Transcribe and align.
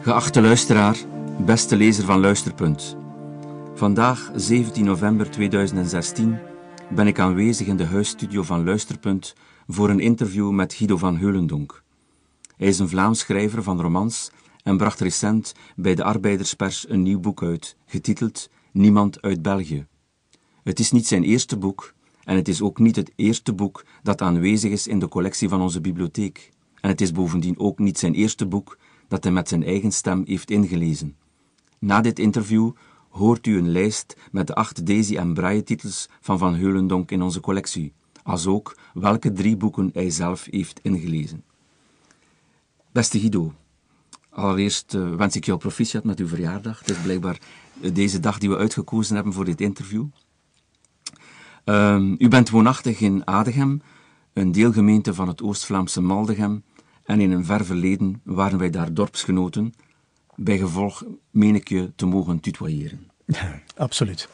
Geachte 0.00 0.40
luisteraar, 0.40 0.96
beste 1.44 1.76
lezer 1.76 2.04
van 2.04 2.20
Luisterpunt. 2.20 2.96
Vandaag, 3.74 4.30
17 4.34 4.84
november 4.84 5.30
2016, 5.30 6.38
ben 6.90 7.06
ik 7.06 7.18
aanwezig 7.18 7.66
in 7.66 7.76
de 7.76 7.84
huisstudio 7.84 8.42
van 8.42 8.64
Luisterpunt 8.64 9.34
voor 9.66 9.90
een 9.90 10.00
interview 10.00 10.50
met 10.50 10.74
Guido 10.74 10.96
van 10.96 11.16
Heulendonk. 11.16 11.82
Hij 12.56 12.68
is 12.68 12.78
een 12.78 12.88
Vlaams 12.88 13.18
schrijver 13.18 13.62
van 13.62 13.80
romans 13.80 14.30
en 14.62 14.76
bracht 14.76 15.00
recent 15.00 15.54
bij 15.76 15.94
de 15.94 16.04
Arbeiderspers 16.04 16.88
een 16.88 17.02
nieuw 17.02 17.20
boek 17.20 17.42
uit, 17.42 17.76
getiteld 17.86 18.50
Niemand 18.72 19.22
uit 19.22 19.42
België. 19.42 19.86
Het 20.62 20.78
is 20.78 20.90
niet 20.90 21.06
zijn 21.06 21.22
eerste 21.22 21.56
boek 21.56 21.94
en 22.24 22.36
het 22.36 22.48
is 22.48 22.62
ook 22.62 22.78
niet 22.78 22.96
het 22.96 23.12
eerste 23.16 23.52
boek 23.52 23.84
dat 24.02 24.22
aanwezig 24.22 24.70
is 24.70 24.86
in 24.86 24.98
de 24.98 25.08
collectie 25.08 25.48
van 25.48 25.60
onze 25.60 25.80
bibliotheek. 25.80 26.50
En 26.80 26.88
het 26.88 27.00
is 27.00 27.12
bovendien 27.12 27.58
ook 27.58 27.78
niet 27.78 27.98
zijn 27.98 28.14
eerste 28.14 28.46
boek 28.46 28.78
dat 29.08 29.24
hij 29.24 29.32
met 29.32 29.48
zijn 29.48 29.64
eigen 29.64 29.92
stem 29.92 30.22
heeft 30.26 30.50
ingelezen. 30.50 31.16
Na 31.78 32.00
dit 32.00 32.18
interview 32.18 32.70
hoort 33.08 33.46
u 33.46 33.58
een 33.58 33.70
lijst 33.70 34.16
met 34.32 34.46
de 34.46 34.54
acht 34.54 34.86
Daisy 34.86 35.16
en 35.16 35.34
Braille 35.34 35.62
titels 35.62 36.08
van 36.20 36.38
Van 36.38 36.54
Heulendonk 36.54 37.10
in 37.10 37.22
onze 37.22 37.40
collectie, 37.40 37.92
als 38.22 38.46
ook 38.46 38.76
welke 38.94 39.32
drie 39.32 39.56
boeken 39.56 39.90
hij 39.92 40.10
zelf 40.10 40.46
heeft 40.50 40.80
ingelezen. 40.82 41.44
Beste 42.92 43.18
Guido, 43.18 43.52
allereerst 44.30 44.94
uh, 44.94 45.14
wens 45.14 45.36
ik 45.36 45.44
jou 45.44 45.58
proficiat 45.58 46.04
met 46.04 46.18
uw 46.18 46.28
verjaardag. 46.28 46.78
Het 46.78 46.90
is 46.90 46.96
blijkbaar 46.96 47.38
uh, 47.80 47.94
deze 47.94 48.20
dag 48.20 48.38
die 48.38 48.48
we 48.48 48.56
uitgekozen 48.56 49.14
hebben 49.14 49.32
voor 49.32 49.44
dit 49.44 49.60
interview. 49.60 50.04
Uh, 51.64 52.14
u 52.18 52.28
bent 52.28 52.50
woonachtig 52.50 53.00
in 53.00 53.26
Adegem, 53.26 53.82
een 54.32 54.52
deelgemeente 54.52 55.14
van 55.14 55.28
het 55.28 55.42
Oost-Vlaamse 55.42 56.00
Maldegem, 56.00 56.62
en 57.08 57.20
in 57.20 57.30
een 57.30 57.44
ver 57.44 57.64
verleden 57.64 58.20
waren 58.24 58.58
wij 58.58 58.70
daar 58.70 58.94
dorpsgenoten. 58.94 59.74
Bij 60.34 60.58
gevolg 60.58 61.04
meen 61.30 61.54
ik 61.54 61.68
je 61.68 61.92
te 61.96 62.06
mogen 62.06 62.40
tutoyeren. 62.40 63.10
Ja, 63.24 63.62
absoluut. 63.76 64.28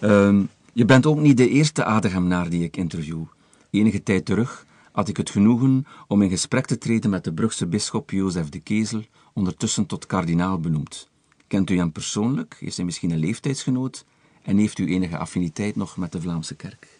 Uh, 0.00 0.40
je 0.72 0.84
bent 0.84 1.06
ook 1.06 1.18
niet 1.18 1.36
de 1.36 1.48
eerste 1.48 1.84
Adegemnaar 1.84 2.48
die 2.48 2.64
ik 2.64 2.76
interview. 2.76 3.22
Enige 3.70 4.02
tijd 4.02 4.24
terug 4.24 4.66
had 4.92 5.08
ik 5.08 5.16
het 5.16 5.30
genoegen 5.30 5.86
om 6.08 6.22
in 6.22 6.30
gesprek 6.30 6.66
te 6.66 6.78
treden 6.78 7.10
met 7.10 7.24
de 7.24 7.32
Brugse 7.32 7.66
bisschop 7.66 8.10
Jozef 8.10 8.48
de 8.48 8.60
Kezel, 8.60 9.04
ondertussen 9.32 9.86
tot 9.86 10.06
kardinaal 10.06 10.60
benoemd. 10.60 11.08
Kent 11.46 11.70
u 11.70 11.76
hem 11.76 11.92
persoonlijk? 11.92 12.56
Is 12.60 12.76
hij 12.76 12.84
misschien 12.84 13.10
een 13.10 13.18
leeftijdsgenoot? 13.18 14.04
En 14.42 14.56
heeft 14.56 14.78
u 14.78 14.92
enige 14.92 15.18
affiniteit 15.18 15.76
nog 15.76 15.96
met 15.96 16.12
de 16.12 16.20
Vlaamse 16.20 16.54
kerk? 16.54 16.96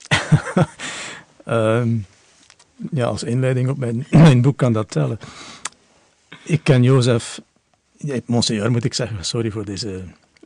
um, 1.47 2.07
ja, 2.91 3.07
als 3.07 3.23
inleiding 3.23 3.69
op 3.69 3.79
mijn, 4.11 4.43
boek 4.43 4.57
kan 4.57 4.73
dat 4.73 4.91
tellen. 4.91 5.19
Ik 6.45 6.61
ken 6.63 6.83
Jozef, 6.83 7.41
monseigneur 8.25 8.71
moet 8.71 8.85
ik 8.85 8.95
zeggen, 8.95 9.25
sorry 9.25 9.51
voor 9.51 9.65
deze 9.65 10.03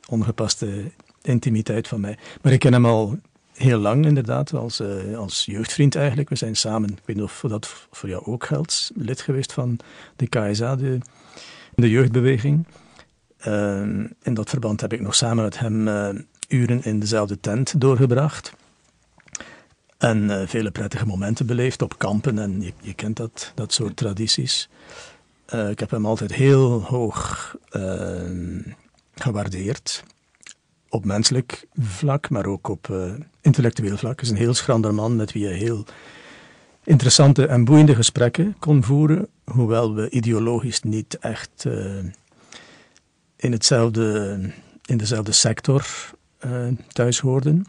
ongepaste 0.09 0.91
intimiteit 1.23 1.89
van 1.89 2.01
mij. 2.01 2.19
Maar 2.43 2.53
ik 2.53 2.59
ken 2.59 2.73
hem 2.73 2.87
al 2.87 3.19
heel 3.53 3.79
lang 3.79 4.07
inderdaad, 4.07 4.55
als, 4.55 4.81
uh, 4.81 5.19
als 5.19 5.45
jeugdvriend 5.45 5.95
eigenlijk. 5.95 6.29
We 6.29 6.37
zijn 6.37 6.57
samen, 6.57 6.91
ik 6.91 7.03
weet 7.05 7.17
niet 7.17 7.25
of 7.25 7.45
dat 7.49 7.87
voor 7.91 8.09
jou 8.09 8.25
ook 8.25 8.45
geldt, 8.45 8.91
lid 8.95 9.21
geweest 9.21 9.53
van 9.53 9.79
de 10.17 10.27
KSA, 10.27 10.77
de, 10.77 10.99
de 11.75 11.91
jeugdbeweging. 11.91 12.67
Uh, 13.47 13.81
in 14.23 14.35
dat 14.35 14.51
verband 14.51 14.81
heb 14.81 14.93
ik 14.93 15.01
nog 15.01 15.15
samen 15.15 15.45
met 15.45 15.59
hem 15.59 15.89
uh, 15.89 16.09
uren 16.49 16.85
in 16.85 17.01
dezelfde 17.01 17.41
tent 17.41 17.81
doorgebracht. 17.81 18.53
En 19.99 20.23
uh, 20.23 20.43
vele 20.47 20.71
prettige 20.71 21.07
momenten 21.07 21.47
beleefd 21.47 21.83
op 21.83 21.99
kampen 21.99 22.39
en 22.39 22.73
je, 22.81 22.95
kent 22.95 23.17
dat, 23.17 23.53
dat 23.55 23.73
soort 23.73 23.97
tradities. 23.97 24.69
Uh, 25.55 25.71
ik 25.71 25.79
heb 25.79 25.91
hem 25.91 26.07
altijd 26.07 26.33
heel 26.33 26.83
hoog 26.83 27.55
uh, 27.73 28.65
gewaardeerd. 29.15 30.05
Op 30.89 31.05
menselijk 31.05 31.67
vlak, 31.81 32.31
maar 32.31 32.47
ook 32.47 32.69
op 32.69 32.93
intellectueel 33.41 33.97
vlak. 33.97 34.21
Hij 34.21 34.25
is 34.25 34.31
een 34.31 34.43
heel 34.43 34.55
schrander 34.55 34.95
man 34.95 35.17
met 35.17 35.33
wie 35.33 35.49
je 35.49 35.55
heel 35.55 35.85
interessante 36.85 37.47
en 37.47 37.65
boeiende 37.65 37.95
gesprekken 37.95 38.57
kon 38.59 38.83
voeren. 38.83 39.29
Hoewel 39.45 39.95
we 39.95 40.11
ideologisch 40.11 40.83
niet 40.83 41.19
echt 41.19 41.65
in, 43.37 43.53
hetzelfde, 43.53 44.39
in 44.85 44.97
dezelfde 44.97 45.33
sector 45.33 45.87
thuis 46.93 47.21
hoorden. 47.21 47.67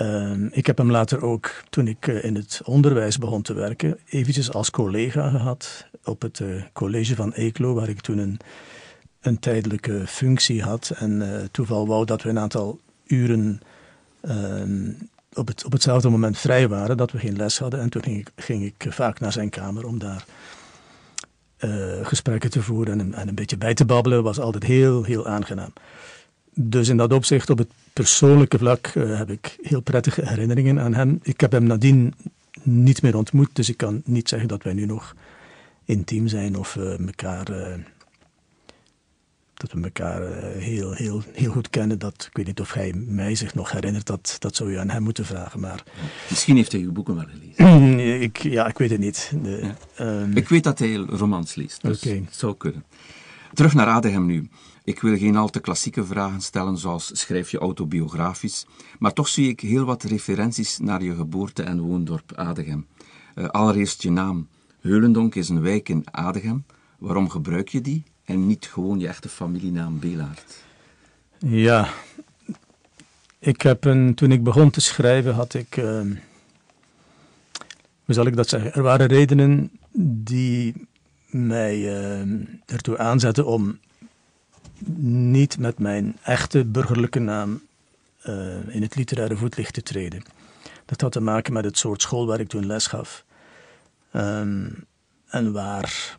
Uh, 0.00 0.32
ik 0.50 0.66
heb 0.66 0.78
hem 0.78 0.90
later 0.90 1.22
ook, 1.22 1.62
toen 1.70 1.86
ik 1.86 2.06
uh, 2.06 2.24
in 2.24 2.34
het 2.34 2.60
onderwijs 2.64 3.18
begon 3.18 3.42
te 3.42 3.54
werken, 3.54 3.98
eventjes 4.08 4.52
als 4.52 4.70
collega 4.70 5.30
gehad 5.30 5.86
op 6.04 6.22
het 6.22 6.38
uh, 6.38 6.62
college 6.72 7.14
van 7.14 7.32
Eeklo, 7.32 7.74
waar 7.74 7.88
ik 7.88 8.00
toen 8.00 8.18
een, 8.18 8.38
een 9.20 9.38
tijdelijke 9.38 10.06
functie 10.06 10.62
had. 10.62 10.92
En 10.96 11.34
eh, 11.34 11.44
toeval 11.50 11.86
wou 11.86 12.04
dat 12.04 12.22
we 12.22 12.28
een 12.28 12.38
aantal 12.38 12.80
uren 13.06 13.60
ehm, 14.20 14.90
op, 15.32 15.46
het, 15.46 15.64
op 15.64 15.72
hetzelfde 15.72 16.08
moment 16.08 16.38
vrij 16.38 16.68
waren, 16.68 16.96
dat 16.96 17.10
we 17.10 17.18
geen 17.18 17.36
les 17.36 17.58
hadden. 17.58 17.80
En 17.80 17.88
toen 17.88 18.02
ging 18.02 18.18
ik, 18.18 18.30
ging 18.36 18.64
ik 18.64 18.86
vaak 18.88 19.20
naar 19.20 19.32
zijn 19.32 19.50
kamer 19.50 19.86
om 19.86 19.98
daar 19.98 20.24
gesprekken 22.02 22.50
te 22.50 22.62
voeren 22.62 23.00
en, 23.00 23.14
en 23.14 23.28
een 23.28 23.34
beetje 23.34 23.56
bij 23.56 23.74
te 23.74 23.84
babbelen. 23.84 24.22
was 24.22 24.38
altijd 24.38 24.64
heel, 24.64 25.02
heel 25.02 25.26
aangenaam. 25.26 25.72
Dus 26.54 26.88
in 26.88 26.96
dat 26.96 27.12
opzicht, 27.12 27.50
op 27.50 27.58
het 27.58 27.70
persoonlijke 27.92 28.58
vlak, 28.58 28.92
uh, 28.94 29.18
heb 29.18 29.30
ik 29.30 29.56
heel 29.62 29.80
prettige 29.80 30.28
herinneringen 30.28 30.80
aan 30.80 30.94
hem. 30.94 31.18
Ik 31.22 31.40
heb 31.40 31.52
hem 31.52 31.64
nadien 31.64 32.14
niet 32.62 33.02
meer 33.02 33.16
ontmoet, 33.16 33.50
dus 33.52 33.68
ik 33.68 33.76
kan 33.76 34.02
niet 34.04 34.28
zeggen 34.28 34.48
dat 34.48 34.62
wij 34.62 34.72
nu 34.72 34.86
nog 34.86 35.14
intiem 35.84 36.28
zijn 36.28 36.56
of 36.56 36.74
uh, 36.74 36.98
elkaar, 36.98 37.50
uh, 37.50 37.74
dat 39.54 39.72
we 39.72 39.82
elkaar 39.82 40.22
heel, 40.58 40.92
heel, 40.92 41.22
heel 41.32 41.52
goed 41.52 41.70
kennen. 41.70 41.98
Dat, 41.98 42.26
ik 42.30 42.36
weet 42.36 42.46
niet 42.46 42.60
of 42.60 42.72
hij 42.72 42.92
mij 42.94 43.34
zich 43.34 43.54
nog 43.54 43.72
herinnert, 43.72 44.06
dat, 44.06 44.36
dat 44.38 44.56
zou 44.56 44.72
je 44.72 44.78
aan 44.78 44.90
hem 44.90 45.02
moeten 45.02 45.24
vragen. 45.24 45.60
Maar, 45.60 45.82
Misschien 46.28 46.56
heeft 46.56 46.72
hij 46.72 46.80
uw 46.80 46.92
boeken 46.92 47.14
wel 47.14 47.26
gelezen. 47.28 47.98
ik, 48.28 48.36
ja, 48.36 48.66
ik 48.66 48.78
weet 48.78 48.90
het 48.90 49.00
niet. 49.00 49.32
De, 49.42 49.74
ja. 49.96 50.20
um, 50.20 50.36
ik 50.36 50.48
weet 50.48 50.64
dat 50.64 50.78
hij 50.78 50.94
romans 50.94 51.54
leest, 51.54 51.82
dus 51.82 52.02
okay. 52.02 52.22
het 52.24 52.36
zou 52.36 52.56
kunnen. 52.56 52.84
Terug 53.52 53.74
naar 53.74 53.86
Adegem 53.86 54.26
nu. 54.26 54.48
Ik 54.84 55.00
wil 55.00 55.18
geen 55.18 55.36
al 55.36 55.48
te 55.48 55.60
klassieke 55.60 56.04
vragen 56.04 56.40
stellen, 56.40 56.78
zoals 56.78 57.10
schrijf 57.12 57.50
je 57.50 57.58
autobiografisch, 57.58 58.66
maar 58.98 59.12
toch 59.12 59.28
zie 59.28 59.48
ik 59.48 59.60
heel 59.60 59.84
wat 59.84 60.02
referenties 60.02 60.78
naar 60.78 61.02
je 61.02 61.14
geboorte- 61.14 61.62
en 61.62 61.80
woondorp 61.80 62.32
Adegem. 62.34 62.86
Uh, 63.34 63.48
allereerst 63.48 64.02
je 64.02 64.10
naam. 64.10 64.48
Heulendonk 64.80 65.34
is 65.34 65.48
een 65.48 65.60
wijk 65.60 65.88
in 65.88 66.04
Adegem. 66.10 66.64
Waarom 66.98 67.30
gebruik 67.30 67.68
je 67.68 67.80
die 67.80 68.02
en 68.24 68.46
niet 68.46 68.66
gewoon 68.66 68.98
je 68.98 69.08
echte 69.08 69.28
familienaam 69.28 69.98
Belaert? 69.98 70.62
Ja, 71.38 71.88
ik 73.38 73.62
heb 73.62 73.84
een, 73.84 74.14
toen 74.14 74.32
ik 74.32 74.42
begon 74.42 74.70
te 74.70 74.80
schrijven 74.80 75.34
had 75.34 75.54
ik, 75.54 75.76
uh, 75.76 76.00
hoe 78.04 78.14
zal 78.14 78.26
ik 78.26 78.36
dat 78.36 78.48
zeggen, 78.48 78.72
er 78.74 78.82
waren 78.82 79.06
redenen 79.06 79.70
die 80.24 80.74
mij 81.26 81.78
uh, 81.78 82.46
ertoe 82.66 82.98
aanzetten 82.98 83.46
om 83.46 83.78
niet 84.96 85.58
met 85.58 85.78
mijn 85.78 86.16
echte 86.22 86.64
burgerlijke 86.64 87.18
naam 87.18 87.62
uh, 88.26 88.74
in 88.74 88.82
het 88.82 88.94
literaire 88.94 89.36
voetlicht 89.36 89.74
te 89.74 89.82
treden. 89.82 90.22
Dat 90.84 91.00
had 91.00 91.12
te 91.12 91.20
maken 91.20 91.52
met 91.52 91.64
het 91.64 91.78
soort 91.78 92.02
school 92.02 92.26
waar 92.26 92.40
ik 92.40 92.48
toen 92.48 92.66
les 92.66 92.86
gaf. 92.86 93.24
Um, 94.12 94.84
en 95.28 95.52
waar, 95.52 96.16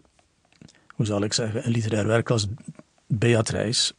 hoe 0.88 1.06
zal 1.06 1.24
ik 1.24 1.34
zeggen, 1.34 1.66
een 1.66 1.72
literair 1.72 2.07
werk 2.07 2.29
als 2.29 2.47
Beatrice 3.07 3.94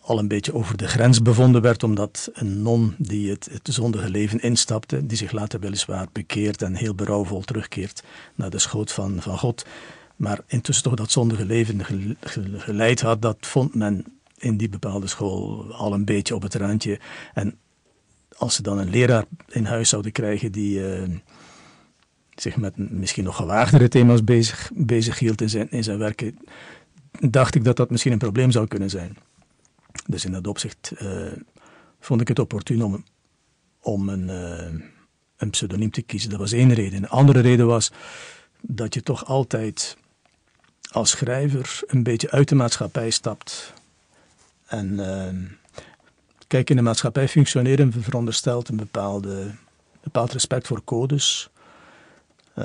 al 0.00 0.18
een 0.18 0.28
beetje 0.28 0.54
over 0.54 0.76
de 0.76 0.88
grens 0.88 1.22
bevonden 1.22 1.62
werd, 1.62 1.82
omdat 1.82 2.30
een 2.32 2.62
non 2.62 2.94
die 2.98 3.30
het, 3.30 3.48
het 3.50 3.68
zondige 3.74 4.10
leven 4.10 4.40
instapte, 4.40 5.06
die 5.06 5.16
zich 5.16 5.32
later 5.32 5.60
weliswaar 5.60 6.06
bekeert 6.12 6.62
en 6.62 6.74
heel 6.74 6.94
berouwvol 6.94 7.40
terugkeert 7.40 8.02
naar 8.34 8.50
de 8.50 8.58
schoot 8.58 8.92
van, 8.92 9.22
van 9.22 9.38
God, 9.38 9.66
maar 10.18 10.40
intussen 10.46 10.84
toch 10.84 10.94
dat 10.94 11.10
zondige 11.10 11.44
leven 11.44 11.84
geleid 12.58 13.00
had, 13.00 13.22
dat 13.22 13.36
vond 13.40 13.74
men 13.74 14.04
in 14.38 14.56
die 14.56 14.68
bepaalde 14.68 15.06
school 15.06 15.72
al 15.74 15.92
een 15.92 16.04
beetje 16.04 16.34
op 16.34 16.42
het 16.42 16.54
randje. 16.54 17.00
En 17.34 17.58
als 18.36 18.54
ze 18.54 18.62
dan 18.62 18.78
een 18.78 18.90
leraar 18.90 19.24
in 19.48 19.64
huis 19.64 19.88
zouden 19.88 20.12
krijgen 20.12 20.52
die 20.52 20.78
uh, 20.78 21.16
zich 22.34 22.56
met 22.56 22.76
misschien 22.76 23.24
nog 23.24 23.36
gewaagdere 23.36 23.88
thema's 23.88 24.24
bezig, 24.24 24.70
bezig 24.74 25.18
hield 25.18 25.40
in 25.40 25.50
zijn, 25.50 25.70
in 25.70 25.84
zijn 25.84 25.98
werken, 25.98 26.38
dacht 27.20 27.54
ik 27.54 27.64
dat 27.64 27.76
dat 27.76 27.90
misschien 27.90 28.12
een 28.12 28.18
probleem 28.18 28.50
zou 28.50 28.66
kunnen 28.66 28.90
zijn. 28.90 29.16
Dus 30.06 30.24
in 30.24 30.32
dat 30.32 30.46
opzicht 30.46 30.92
uh, 31.02 31.32
vond 32.00 32.20
ik 32.20 32.28
het 32.28 32.38
opportun 32.38 32.82
om, 32.82 33.04
om 33.80 34.08
een, 34.08 34.28
uh, 34.28 34.80
een 35.36 35.50
pseudoniem 35.50 35.90
te 35.90 36.02
kiezen. 36.02 36.30
Dat 36.30 36.38
was 36.38 36.52
één 36.52 36.74
reden. 36.74 36.98
Een 37.02 37.08
andere 37.08 37.40
reden 37.40 37.66
was 37.66 37.92
dat 38.60 38.94
je 38.94 39.02
toch 39.02 39.26
altijd 39.26 39.96
als 40.90 41.10
schrijver 41.10 41.80
een 41.86 42.02
beetje 42.02 42.30
uit 42.30 42.48
de 42.48 42.54
maatschappij 42.54 43.10
stapt. 43.10 43.72
En 44.66 44.92
uh, 44.92 45.50
kijk, 46.46 46.70
in 46.70 46.76
de 46.76 46.82
maatschappij 46.82 47.28
functioneren 47.28 47.92
veronderstelt 47.92 48.68
een 48.68 48.76
bepaalde, 48.76 49.54
bepaald 50.02 50.32
respect 50.32 50.66
voor 50.66 50.84
codes. 50.84 51.50
Uh, 52.58 52.64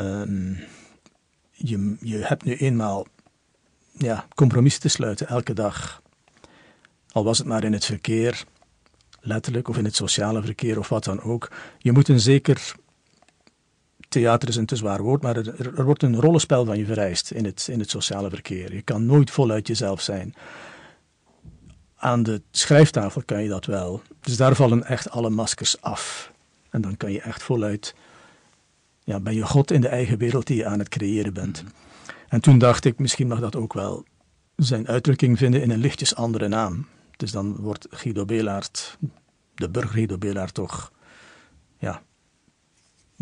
je, 1.52 1.96
je 2.00 2.18
hebt 2.18 2.44
nu 2.44 2.56
eenmaal 2.56 3.08
ja, 3.98 4.28
compromissen 4.36 4.82
te 4.82 4.88
sluiten 4.88 5.28
elke 5.28 5.54
dag. 5.54 6.02
Al 7.12 7.24
was 7.24 7.38
het 7.38 7.48
maar 7.48 7.64
in 7.64 7.74
het 7.74 7.86
verkeer, 7.86 8.44
letterlijk, 9.20 9.68
of 9.68 9.78
in 9.78 9.86
het 9.86 9.96
sociale 9.96 10.42
verkeer 10.42 10.80
of 10.80 10.90
wat 10.90 11.04
dan 11.04 11.22
ook. 11.22 11.52
Je 11.78 11.92
moet 11.92 12.08
een 12.08 12.20
zeker. 12.20 12.76
Theater 14.14 14.50
is 14.50 14.56
een 14.56 14.66
te 14.66 14.76
zwaar 14.76 15.02
woord, 15.02 15.22
maar 15.22 15.38
er, 15.38 15.78
er 15.78 15.86
wordt 15.86 16.04
een 16.04 16.20
rollenspel 16.20 16.66
van 16.66 16.78
je 16.78 16.86
vereist 16.86 17.32
in 17.32 17.46
het, 17.46 17.68
in 17.72 17.80
het 17.80 17.90
sociale 17.90 18.30
verkeer. 18.30 18.74
Je 18.74 18.82
kan 18.82 19.06
nooit 19.06 19.32
voluit 19.32 19.68
jezelf 19.68 20.02
zijn. 20.02 20.36
Aan 21.96 22.24
de 22.24 22.42
schrijftafel 22.52 23.24
kan 23.26 23.44
je 23.44 23.50
dat 23.50 23.66
wel. 23.66 24.02
Dus 24.20 24.38
daar 24.38 24.56
vallen 24.56 24.84
echt 24.84 25.10
alle 25.10 25.30
maskers 25.30 25.82
af. 25.82 26.32
En 26.70 26.82
dan 26.82 26.98
kan 26.98 27.12
je 27.12 27.22
echt 27.22 27.44
voluit. 27.44 27.96
Ja, 29.04 29.20
ben 29.20 29.36
je 29.36 29.46
God 29.46 29.72
in 29.72 29.82
de 29.82 29.88
eigen 29.88 30.18
wereld 30.18 30.48
die 30.48 30.58
je 30.58 30.66
aan 30.66 30.80
het 30.80 30.90
creëren 30.90 31.34
bent. 31.34 31.64
En 32.28 32.42
toen 32.42 32.58
dacht 32.58 32.86
ik, 32.86 33.00
misschien 33.00 33.28
mag 33.28 33.40
dat 33.40 33.56
ook 33.56 33.74
wel 33.74 34.06
zijn 34.56 34.88
uitdrukking 34.88 35.38
vinden 35.38 35.62
in 35.62 35.72
een 35.72 35.80
lichtjes 35.80 36.16
andere 36.16 36.48
naam. 36.48 36.88
Dus 37.18 37.32
dan 37.32 37.56
wordt 37.56 37.88
Guido 37.90 38.26
Belaert, 38.26 38.98
de 39.56 39.70
burger 39.70 39.92
Guido 39.92 40.18
Belaert, 40.18 40.54
toch, 40.54 40.92
ja, 41.78 42.02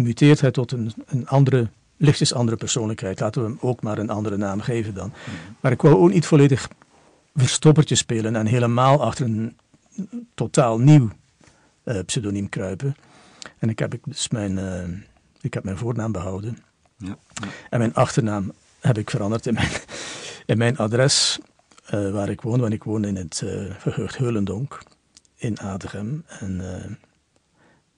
muteert 0.02 0.42
hij 0.42 0.52
tot 0.52 0.72
een, 0.72 0.94
een 1.06 1.28
andere, 1.28 1.70
lichtjes 1.98 2.34
andere 2.34 2.58
persoonlijkheid. 2.58 3.20
Laten 3.20 3.42
we 3.42 3.48
hem 3.48 3.58
ook 3.62 3.82
maar 3.82 3.98
een 3.98 4.10
andere 4.10 4.38
naam 4.38 4.62
geven 4.62 4.94
dan. 4.94 5.14
Maar 5.60 5.72
ik 5.72 5.82
wou 5.82 5.96
ook 5.96 6.12
niet 6.12 6.26
volledig 6.26 6.70
verstoppertje 7.36 7.96
spelen 7.96 8.36
en 8.36 8.46
helemaal 8.46 9.04
achter 9.04 9.26
een 9.26 9.58
totaal 10.34 10.80
nieuw 10.80 11.10
uh, 11.86 12.00
pseudoniem 12.06 12.50
kruipen. 12.50 12.96
En 13.58 13.70
ik 13.70 13.80
heb 13.80 13.96
dus 14.04 14.30
mijn, 14.30 14.58
uh, 14.58 14.84
ik 15.42 15.54
heb 15.54 15.64
mijn 15.64 15.78
voornaam 15.78 16.12
behouden. 16.12 16.58
Ja. 16.98 17.18
En 17.70 17.80
mijn 17.80 17.94
achternaam 17.94 18.52
heb 18.80 18.98
ik 18.98 19.10
veranderd 19.10 19.46
in 19.46 19.54
mijn, 19.54 19.72
in 20.46 20.58
mijn 20.58 20.78
adres 20.78 21.40
uh, 21.94 22.12
waar 22.12 22.30
ik 22.30 22.42
woon. 22.42 22.60
Want 22.60 22.74
ik 22.74 22.84
woon 22.84 23.06
in 23.06 23.16
het 23.16 23.42
uh, 23.44 23.72
verheugd 23.78 24.18
Heulendonk 24.18 24.84
in 25.36 25.60
Adegem. 25.60 26.24
En 26.40 26.62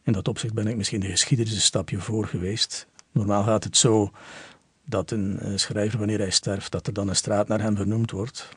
in 0.04 0.14
dat 0.14 0.28
opzicht 0.28 0.54
ben 0.54 0.68
ik 0.68 0.76
misschien 0.76 1.00
de 1.00 1.08
geschiedenis 1.08 1.54
een 1.54 1.62
stapje 1.62 2.00
voor 2.00 2.28
geweest. 2.28 2.88
Normaal 3.12 3.44
gaat 3.44 3.64
het 3.64 3.78
zo 3.78 4.12
dat 4.86 5.12
een 5.12 5.60
schrijver, 5.60 5.98
wanneer 5.98 6.20
hij 6.20 6.32
sterft, 6.32 6.72
dat 6.72 6.88
er 6.88 6.94
dan 6.94 7.08
een 7.08 7.16
straat 7.16 7.48
naar 7.48 7.62
hem 7.62 7.76
vernoemd 7.76 8.12
wordt. 8.12 8.50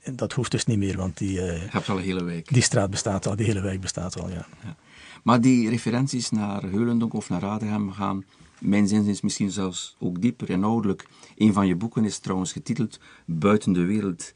En 0.00 0.16
dat 0.16 0.32
hoeft 0.32 0.50
dus 0.50 0.64
niet 0.64 0.78
meer, 0.78 0.96
want 0.96 1.18
die, 1.18 1.40
hebt 1.40 1.88
al 1.88 1.96
een 1.96 2.02
hele 2.02 2.24
wijk. 2.24 2.52
die 2.52 2.62
straat 2.62 2.90
bestaat 2.90 3.26
al, 3.26 3.36
die 3.36 3.46
hele 3.46 3.60
wijk 3.60 3.80
bestaat 3.80 4.20
al, 4.20 4.28
ja. 4.28 4.46
ja. 4.64 4.76
Maar 5.22 5.40
die 5.40 5.68
referenties 5.68 6.30
naar 6.30 6.62
Heulendonk 6.62 7.14
of 7.14 7.28
naar 7.28 7.44
Adegem 7.44 7.92
gaan 7.92 8.24
mijn 8.60 8.88
zin 8.88 9.06
is 9.06 9.20
misschien 9.20 9.50
zelfs 9.50 9.96
ook 9.98 10.20
dieper 10.20 10.50
inhoudelijk. 10.50 11.08
Een 11.36 11.52
van 11.52 11.66
je 11.66 11.76
boeken 11.76 12.04
is 12.04 12.18
trouwens 12.18 12.52
getiteld 12.52 13.00
Buiten 13.24 13.72
de 13.72 13.84
wereld. 13.84 14.34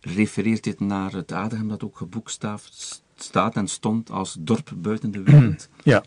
Refereert 0.00 0.64
dit 0.64 0.80
naar 0.80 1.12
het 1.12 1.32
Adem 1.32 1.68
dat 1.68 1.84
ook 1.84 1.96
geboekstaafd 1.96 3.02
staat 3.22 3.54
en 3.56 3.68
stond 3.68 4.10
als 4.10 4.36
dorp 4.38 4.72
buiten 4.76 5.10
de 5.10 5.22
wereld? 5.22 5.68
Ja. 5.82 6.02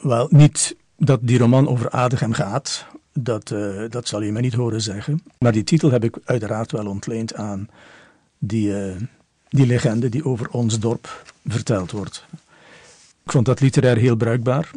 Wel, 0.00 0.26
niet 0.30 0.76
dat 0.96 1.20
die 1.22 1.38
roman 1.38 1.68
over 1.68 1.90
Adegem 1.90 2.32
gaat, 2.32 2.86
dat, 3.12 3.50
uh, 3.50 3.84
dat 3.88 4.08
zal 4.08 4.22
je 4.22 4.32
me 4.32 4.40
niet 4.40 4.54
horen 4.54 4.82
zeggen. 4.82 5.22
Maar 5.38 5.52
die 5.52 5.64
titel 5.64 5.90
heb 5.90 6.04
ik 6.04 6.18
uiteraard 6.24 6.72
wel 6.72 6.86
ontleend 6.86 7.34
aan 7.34 7.68
die, 8.38 8.68
uh, 8.68 8.96
die 9.48 9.66
legende 9.66 10.08
die 10.08 10.24
over 10.24 10.48
ons 10.50 10.78
dorp 10.78 11.32
verteld 11.46 11.90
wordt. 11.90 12.24
Ik 13.24 13.32
vond 13.32 13.46
dat 13.46 13.60
literair 13.60 13.96
heel 13.96 14.16
bruikbaar 14.16 14.70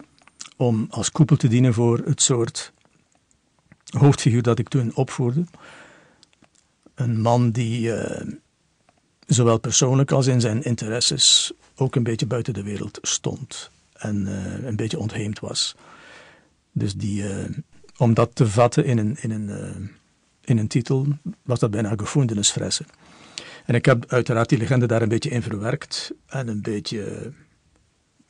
om 0.58 0.88
als 0.90 1.12
koepel 1.12 1.36
te 1.36 1.48
dienen 1.48 1.74
voor 1.74 1.98
het 2.06 2.22
soort 2.22 2.72
hoofdfiguur 3.98 4.42
dat 4.42 4.60
ik 4.60 4.70
toen 4.70 4.96
opvoerde. 4.96 5.44
Een 6.96 7.22
man 7.22 7.52
die 7.52 7.88
uh, 7.88 8.34
zowel 9.34 9.58
persoonlijk 9.60 10.12
als 10.12 10.28
in 10.28 10.42
zijn 10.42 10.64
interesses 10.64 11.52
ook 11.76 11.96
een 11.96 12.04
beetje 12.04 12.26
buiten 12.26 12.54
de 12.54 12.64
wereld 12.64 13.00
stond 13.02 13.72
en 13.94 14.28
uh, 14.28 14.66
een 14.66 14.76
beetje 14.76 15.00
ontheemd 15.00 15.40
was. 15.40 15.76
Dus 16.72 16.96
die, 16.96 17.24
uh, 17.24 17.46
om 17.98 18.14
dat 18.14 18.36
te 18.36 18.48
vatten 18.48 18.86
in 18.86 18.98
een, 18.98 19.18
in 19.22 19.32
een, 19.32 19.92
in 20.42 20.58
een 20.58 20.68
titel, 20.68 21.08
was 21.44 21.60
dat 21.60 21.72
bijna 21.72 21.94
gevoendenisfressen. 21.98 22.86
En 23.66 23.76
ik 23.76 23.86
heb 23.86 24.06
uiteraard 24.08 24.50
die 24.50 24.58
legende 24.58 24.86
daar 24.86 25.02
een 25.02 25.10
beetje 25.10 25.30
in 25.30 25.42
verwerkt 25.42 26.12
en 26.26 26.48
een 26.48 26.62
beetje, 26.62 27.32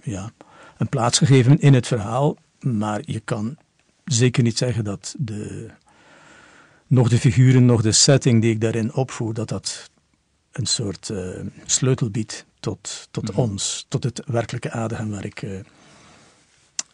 ja, 0.04 0.32
een 0.78 0.90
plaats 0.90 1.18
gegeven 1.18 1.60
in 1.60 1.74
het 1.74 1.88
verhaal. 1.88 2.38
Maar 2.60 3.02
je 3.06 3.20
kan 3.20 3.58
zeker 4.06 4.44
niet 4.44 4.58
zeggen 4.58 4.84
dat 4.84 5.16
de, 5.18 5.70
nog 6.88 7.10
de 7.10 7.18
figuren, 7.18 7.66
nog 7.66 7.82
de 7.82 7.92
setting 7.92 8.42
die 8.42 8.52
ik 8.52 8.62
daarin 8.62 8.94
opvoer, 8.94 9.34
dat 9.34 9.50
dat 9.50 9.90
een 10.54 10.66
soort 10.66 11.10
uh, 11.10 11.40
sleutel 11.66 12.10
biedt 12.10 12.46
tot, 12.60 13.08
tot 13.12 13.24
mm 13.24 13.36
-hmm. 13.36 13.44
ons, 13.44 13.86
tot 13.88 14.04
het 14.04 14.22
werkelijke 14.26 14.72
Adem 14.72 15.10
waar 15.10 15.26
ik 15.26 15.42
uh, 15.42 15.60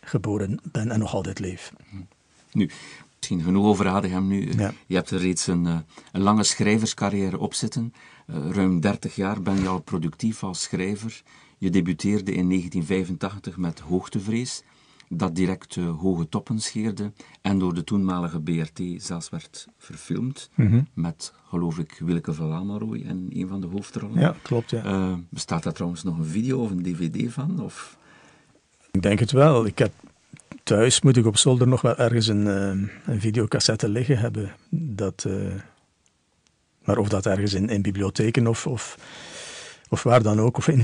geboren 0.01 0.59
ben 0.63 0.91
en 0.91 0.99
nog 0.99 1.13
altijd 1.13 1.39
leef. 1.39 1.73
Mhm. 1.89 2.01
Nu, 2.51 2.69
misschien 3.17 3.41
genoeg 3.41 3.65
over 3.65 3.87
Adem 3.87 4.27
nu. 4.27 4.53
Ja. 4.57 4.73
Je 4.87 4.95
hebt 4.95 5.09
er 5.09 5.19
reeds 5.19 5.47
een, 5.47 5.65
uh, 5.65 5.79
een 6.11 6.21
lange 6.21 6.43
schrijverscarrière 6.43 7.39
op 7.39 7.53
zitten. 7.53 7.93
ruim 8.25 8.79
30 8.79 9.15
jaar 9.15 9.41
ben 9.41 9.61
je 9.61 9.67
al 9.67 9.79
productief 9.79 10.43
als 10.43 10.61
schrijver. 10.61 11.21
Je 11.57 11.69
debuteerde 11.69 12.31
in 12.33 12.47
1985 12.47 13.57
met 13.57 13.79
Hoogtevrees, 13.79 14.63
dat 15.09 15.35
direct 15.35 15.75
uh, 15.75 15.99
hoge 15.99 16.29
toppen 16.29 16.59
scheerde 16.59 17.11
en 17.41 17.59
door 17.59 17.73
de 17.73 17.83
toenmalige 17.83 18.39
BRT 18.39 18.81
zelfs 18.97 19.29
werd 19.29 19.67
verfilmd. 19.77 20.49
Mm 20.55 20.67
-hmm. 20.67 20.87
Met, 20.93 21.33
geloof 21.47 21.77
ik, 21.77 22.01
Willeke 22.05 22.33
van 22.33 22.53
Amelrooy 22.53 22.99
in 22.99 23.29
een 23.33 23.47
van 23.47 23.61
de 23.61 23.67
hoofdrollen. 23.67 24.19
Ja, 24.19 24.35
klopt, 24.41 24.69
ja. 24.69 24.85
Uh, 24.85 25.13
bestaat 25.29 25.63
daar 25.63 25.73
trouwens 25.73 26.03
nog 26.03 26.17
een 26.17 26.25
video 26.25 26.59
of 26.59 26.71
een 26.71 26.83
dvd 26.83 27.33
van? 27.33 27.61
Of? 27.61 27.97
Ik 28.91 29.01
denk 29.01 29.19
het 29.19 29.31
wel. 29.31 29.65
Ik 29.65 29.77
heb 29.77 29.91
thuis, 30.63 31.01
moet 31.01 31.17
ik 31.17 31.25
op 31.25 31.37
zolder 31.37 31.67
nog 31.67 31.81
wel 31.81 31.95
ergens 31.95 32.27
een, 32.27 32.45
uh, 32.45 32.89
een 33.05 33.19
videocassette 33.19 33.89
liggen 33.89 34.17
hebben. 34.17 34.55
Dat, 34.69 35.27
maar 36.83 36.97
of 36.97 37.09
dat 37.09 37.25
ergens 37.25 37.53
in, 37.53 37.69
in 37.69 37.81
bibliotheken 37.81 38.47
of... 38.47 38.67
of 38.67 38.97
of 39.89 40.03
waar 40.03 40.23
dan 40.23 40.39
ook, 40.39 40.57
of 40.57 40.67
in 40.67 40.83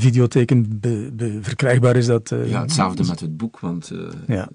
be, 0.79 1.11
be, 1.13 1.39
verkrijgbaar 1.41 1.95
is 1.95 2.05
dat. 2.05 2.31
Uh, 2.31 2.49
ja, 2.49 2.61
hetzelfde 2.61 3.05
met 3.05 3.19
het 3.19 3.37
boek, 3.37 3.59
want 3.59 3.91
uh, 3.91 4.09
ja. 4.27 4.49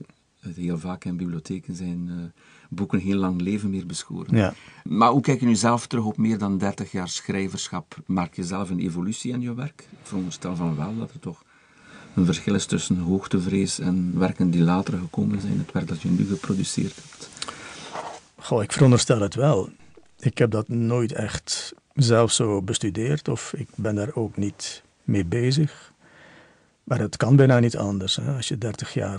heel 0.55 0.79
vaak 0.79 1.05
in 1.05 1.17
bibliotheken 1.17 1.75
zijn 1.75 2.07
uh, 2.09 2.15
boeken 2.69 2.99
heel 2.99 3.17
lang 3.17 3.41
leven 3.41 3.71
meer 3.71 3.87
beschoren. 3.87 4.37
Ja. 4.37 4.55
Maar 4.85 5.11
hoe 5.11 5.21
kijk 5.21 5.41
je 5.41 5.47
nu 5.47 5.55
zelf 5.55 5.87
terug 5.87 6.05
op 6.05 6.17
meer 6.17 6.39
dan 6.39 6.59
30 6.59 6.93
jaar 6.93 7.09
schrijverschap? 7.09 7.97
Merk 8.07 8.37
je 8.37 8.45
zelf 8.45 8.71
een 8.71 8.81
evolutie 8.81 9.33
in 9.33 9.41
je 9.41 9.55
werk? 9.55 9.89
Ik 9.91 9.99
veronderstel 10.03 10.57
van 10.57 10.77
wel 10.77 10.97
dat 10.99 11.13
er 11.13 11.21
toch 11.21 11.43
een 12.15 12.25
verschil 12.25 12.55
is 12.55 12.67
tussen 12.67 12.99
hoogtevrees 12.99 13.79
en 13.79 14.19
werken 14.19 14.51
die 14.51 14.63
later 14.63 14.99
gekomen 14.99 15.41
zijn, 15.41 15.59
het 15.59 15.73
werk 15.73 15.89
dat 15.89 16.01
je 16.01 16.09
nu 16.09 16.27
geproduceerd 16.27 16.95
hebt. 16.95 17.31
Goh, 18.37 18.63
ik 18.63 18.73
veronderstel 18.73 19.21
het 19.21 19.35
wel. 19.35 19.69
Ik 20.19 20.39
heb 20.39 20.51
dat 20.51 20.69
nooit 20.69 21.13
echt 21.13 21.75
zelf 21.95 22.33
zo 22.33 22.63
bestudeerd 22.63 23.29
of 23.29 23.53
ik 23.53 23.69
ben 23.75 23.95
daar 23.95 24.15
ook 24.15 24.37
niet 24.37 24.83
mee 25.05 25.25
bezig. 25.25 25.93
Maar 26.85 26.99
het 26.99 27.17
kan 27.17 27.37
bijna 27.37 27.59
niet 27.59 27.77
anders. 27.77 28.17
Hè? 28.17 28.37
Als 28.37 28.49
je 28.49 28.59
30 28.59 28.95
jaar 28.95 29.19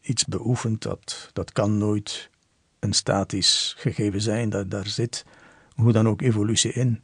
iets 0.00 0.24
beoefent, 0.24 0.82
dat, 0.82 1.30
dat 1.32 1.52
kan 1.52 1.78
nooit 1.78 2.30
een 2.78 2.92
statisch 2.92 3.74
gegeven 3.78 4.20
zijn. 4.20 4.50
Dat, 4.50 4.70
daar 4.70 4.86
zit 4.86 5.24
hoe 5.74 5.92
dan 5.92 6.08
ook 6.08 6.22
evolutie 6.22 6.72
in. 6.72 7.00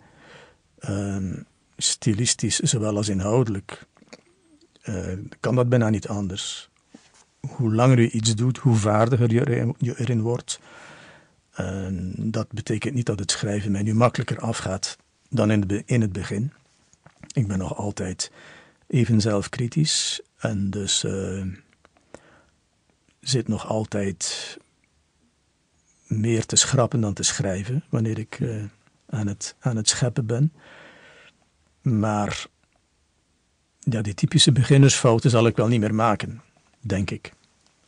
Uh, 0.89 1.37
stilistisch 1.77 2.59
zowel 2.59 2.97
als 2.97 3.09
inhoudelijk 3.09 3.87
uh, 4.85 5.13
kan 5.41 5.55
dat 5.55 5.69
bijna 5.69 5.89
niet 5.89 6.09
anders. 6.09 6.71
Hoe 7.41 7.75
langer 7.75 8.01
je 8.01 8.11
iets 8.11 8.35
doet, 8.35 8.59
hoe 8.59 8.77
vaardiger 8.77 9.33
je 9.79 9.95
erin 9.97 10.21
wordt. 10.21 10.61
Dat 12.17 12.53
betekent 12.53 12.95
niet 12.95 13.07
dat 13.07 13.19
het 13.19 13.31
schrijven 13.31 13.73
mij 13.73 13.83
nu 13.83 13.95
makkelijker 13.95 14.39
afgaat 14.39 14.97
dan 15.29 15.51
in, 15.51 15.83
in 15.87 16.01
het 16.01 16.13
begin. 16.13 16.53
Ik 17.33 17.47
ben 17.47 17.59
nog 17.59 17.77
altijd 17.77 18.31
even 18.87 19.21
zelfkritisch 19.21 20.21
en 20.37 20.71
dus 20.71 21.05
uh, 21.05 21.45
zit 23.21 23.49
nog 23.49 23.67
altijd 23.67 24.59
meer 26.07 26.47
te 26.47 26.57
schrappen 26.57 27.01
dan 27.01 27.13
te 27.13 27.23
schrijven 27.23 27.85
wanneer 27.89 28.19
ik 28.19 28.39
uh, 28.41 28.65
aan, 29.07 29.27
het, 29.27 29.55
aan 29.61 29.77
het 29.77 29.89
scheppen 29.89 30.27
ben. 30.27 30.53
Maar 31.83 32.47
ja, 33.79 34.03
die 34.03 34.15
typische 34.15 34.53
beginnersfouten 34.53 35.31
zal 35.31 35.47
ik 35.47 35.57
wel 35.57 35.69
niet 35.69 35.81
meer 35.81 35.95
maken, 35.95 36.43
denk 36.81 37.11
ik. 37.11 37.33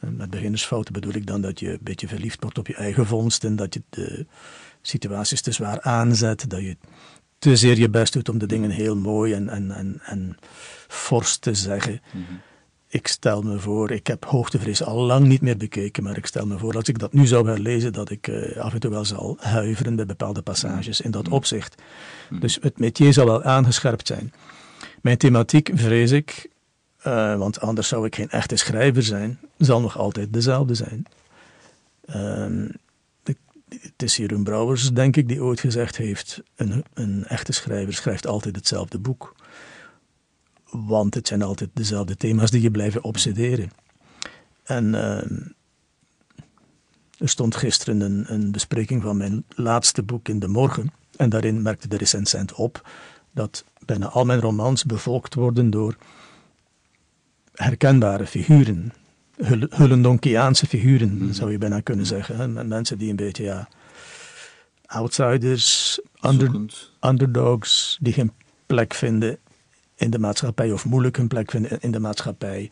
En 0.02 0.16
met 0.16 0.30
beginnersfouten 0.30 0.92
bedoel 0.92 1.14
ik 1.14 1.26
dan 1.26 1.40
dat 1.40 1.60
je 1.60 1.70
een 1.70 1.78
beetje 1.80 2.08
verliefd 2.08 2.42
wordt 2.42 2.58
op 2.58 2.66
je 2.66 2.74
eigen 2.74 3.06
vondst 3.06 3.44
en 3.44 3.56
dat 3.56 3.74
je 3.74 3.82
de 3.88 4.26
situaties 4.80 5.40
te 5.40 5.52
zwaar 5.52 5.80
aanzet, 5.80 6.50
dat 6.50 6.60
je 6.60 6.76
te 7.38 7.56
zeer 7.56 7.78
je 7.78 7.90
best 7.90 8.12
doet 8.12 8.28
om 8.28 8.38
de 8.38 8.46
dingen 8.46 8.70
heel 8.70 8.96
mooi 8.96 9.32
en, 9.32 9.48
en, 9.48 9.70
en, 9.70 10.00
en 10.04 10.36
fors 10.88 11.36
te 11.36 11.54
zeggen. 11.54 12.00
Mm 12.12 12.24
-hmm. 12.28 12.40
ik 12.88 13.06
stel 13.06 13.42
me 13.42 13.58
voor, 13.58 13.90
ik 13.90 14.06
heb 14.06 14.24
hoogtevrees 14.24 14.82
al 14.82 15.00
lang 15.00 15.26
niet 15.26 15.40
meer 15.40 15.56
bekeken, 15.56 16.02
maar 16.02 16.16
ik 16.16 16.26
stel 16.26 16.46
me 16.46 16.58
voor, 16.58 16.74
als 16.74 16.88
ik 16.88 16.98
dat 16.98 17.12
nu 17.12 17.26
zou 17.26 17.48
herlezen, 17.48 17.92
dat 17.92 18.10
ik 18.10 18.28
uh, 18.28 18.56
af 18.56 18.72
en 18.72 18.80
toe 18.80 18.90
wel 18.90 19.04
zal 19.04 19.36
huiveren 19.40 19.96
bij 19.96 20.06
bepaalde 20.06 20.42
passages 20.42 21.00
in 21.00 21.10
dat 21.10 21.28
opzicht. 21.28 21.82
Dus 22.40 22.58
het 22.60 22.78
métier 22.78 23.12
zal 23.12 23.26
wel 23.26 23.42
aangescherpt 23.42 24.06
zijn. 24.06 24.32
Mijn 25.02 25.18
thematiek, 25.18 25.70
vrees 25.74 26.10
ik, 26.10 26.50
uh, 27.06 27.36
want 27.36 27.60
anders 27.60 27.88
zou 27.88 28.06
ik 28.06 28.14
geen 28.14 28.30
echte 28.30 28.56
schrijver 28.56 29.02
zijn, 29.02 29.38
zal 29.64 29.80
nog 29.80 29.98
altijd 29.98 30.32
dezelfde 30.32 30.74
zijn. 30.74 31.06
Uh, 32.06 32.68
het 33.80 34.02
is 34.02 34.16
Jeroen 34.16 34.44
Brouwers, 34.44 34.92
denk 34.92 35.16
ik, 35.16 35.28
die 35.28 35.42
ooit 35.42 35.60
gezegd 35.60 35.96
heeft: 35.96 36.42
een, 36.56 36.84
een 36.94 37.24
echte 37.24 37.52
schrijver 37.52 37.94
schrijft 37.94 38.26
altijd 38.26 38.56
hetzelfde 38.56 38.98
boek. 38.98 39.34
Want 40.70 41.14
het 41.14 41.28
zijn 41.28 41.42
altijd 41.42 41.70
dezelfde 41.72 42.16
thema's 42.16 42.50
die 42.50 42.60
je 42.62 42.70
blijven 42.70 43.04
obsederen. 43.04 43.70
En 44.62 44.84
uh, 44.84 45.22
er 47.18 47.28
stond 47.28 47.56
gisteren 47.56 48.00
een, 48.00 48.24
een, 48.32 48.50
bespreking 48.52 49.02
van 49.02 49.16
mijn 49.16 49.44
laatste 49.48 50.02
boek 50.02 50.28
in 50.28 50.38
de 50.38 50.48
morgen. 50.48 50.92
En 51.16 51.28
daarin 51.28 51.62
merkte 51.62 51.88
de 51.88 51.96
recensent 51.96 52.52
op 52.52 52.88
dat 53.32 53.64
bijna 53.84 54.08
al 54.08 54.24
mijn 54.24 54.40
romans 54.40 54.84
bevolkt 54.84 55.34
worden 55.34 55.70
door 55.70 55.96
herkenbare 57.52 58.26
figuren. 58.26 58.92
Hullendonkiaanse 59.70 60.66
figuren, 60.66 61.34
zou 61.34 61.50
je 61.50 61.58
bijna 61.58 61.80
kunnen 61.80 62.06
zeggen. 62.06 62.36
Hè? 62.36 62.64
Mensen 62.64 62.98
die 62.98 63.10
een 63.10 63.16
beetje, 63.16 63.44
ja, 63.44 63.68
outsiders, 64.86 66.00
underdogs, 67.00 67.98
die 68.00 68.12
geen 68.12 68.32
plek 68.66 68.94
vinden 68.94 69.38
in 69.96 70.10
de 70.10 70.18
maatschappij 70.18 70.72
of 70.72 70.84
moeilijk 70.84 71.16
hun 71.16 71.28
plek 71.28 71.50
vinden 71.50 71.80
in 71.80 71.90
de 71.90 71.98
maatschappij. 71.98 72.70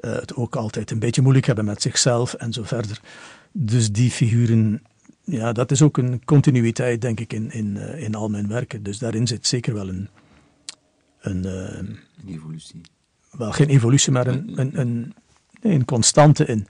Uh, 0.00 0.12
het 0.12 0.34
ook 0.34 0.56
altijd 0.56 0.90
een 0.90 0.98
beetje 0.98 1.22
moeilijk 1.22 1.46
hebben 1.46 1.64
met 1.64 1.82
zichzelf 1.82 2.34
en 2.34 2.52
zo 2.52 2.62
verder. 2.62 3.00
Dus 3.52 3.92
die 3.92 4.10
figuren, 4.10 4.82
ja, 5.24 5.52
dat 5.52 5.70
is 5.70 5.82
ook 5.82 5.96
een 5.98 6.24
continuïteit, 6.24 7.00
denk 7.00 7.20
ik, 7.20 7.32
in, 7.32 7.50
in, 7.50 7.76
uh, 7.76 8.02
in 8.02 8.14
al 8.14 8.28
mijn 8.28 8.48
werken. 8.48 8.82
Dus 8.82 8.98
daarin 8.98 9.26
zit 9.26 9.46
zeker 9.46 9.74
wel 9.74 9.88
een. 9.88 10.08
Een, 11.20 11.46
uh, 11.46 11.78
een 11.78 11.98
evolutie. 12.26 12.80
Wel, 13.30 13.52
geen 13.52 13.68
evolutie, 13.68 14.12
maar 14.12 14.26
een, 14.26 14.52
een, 14.60 14.80
een, 14.80 15.14
een 15.60 15.84
constante 15.84 16.44
in. 16.44 16.66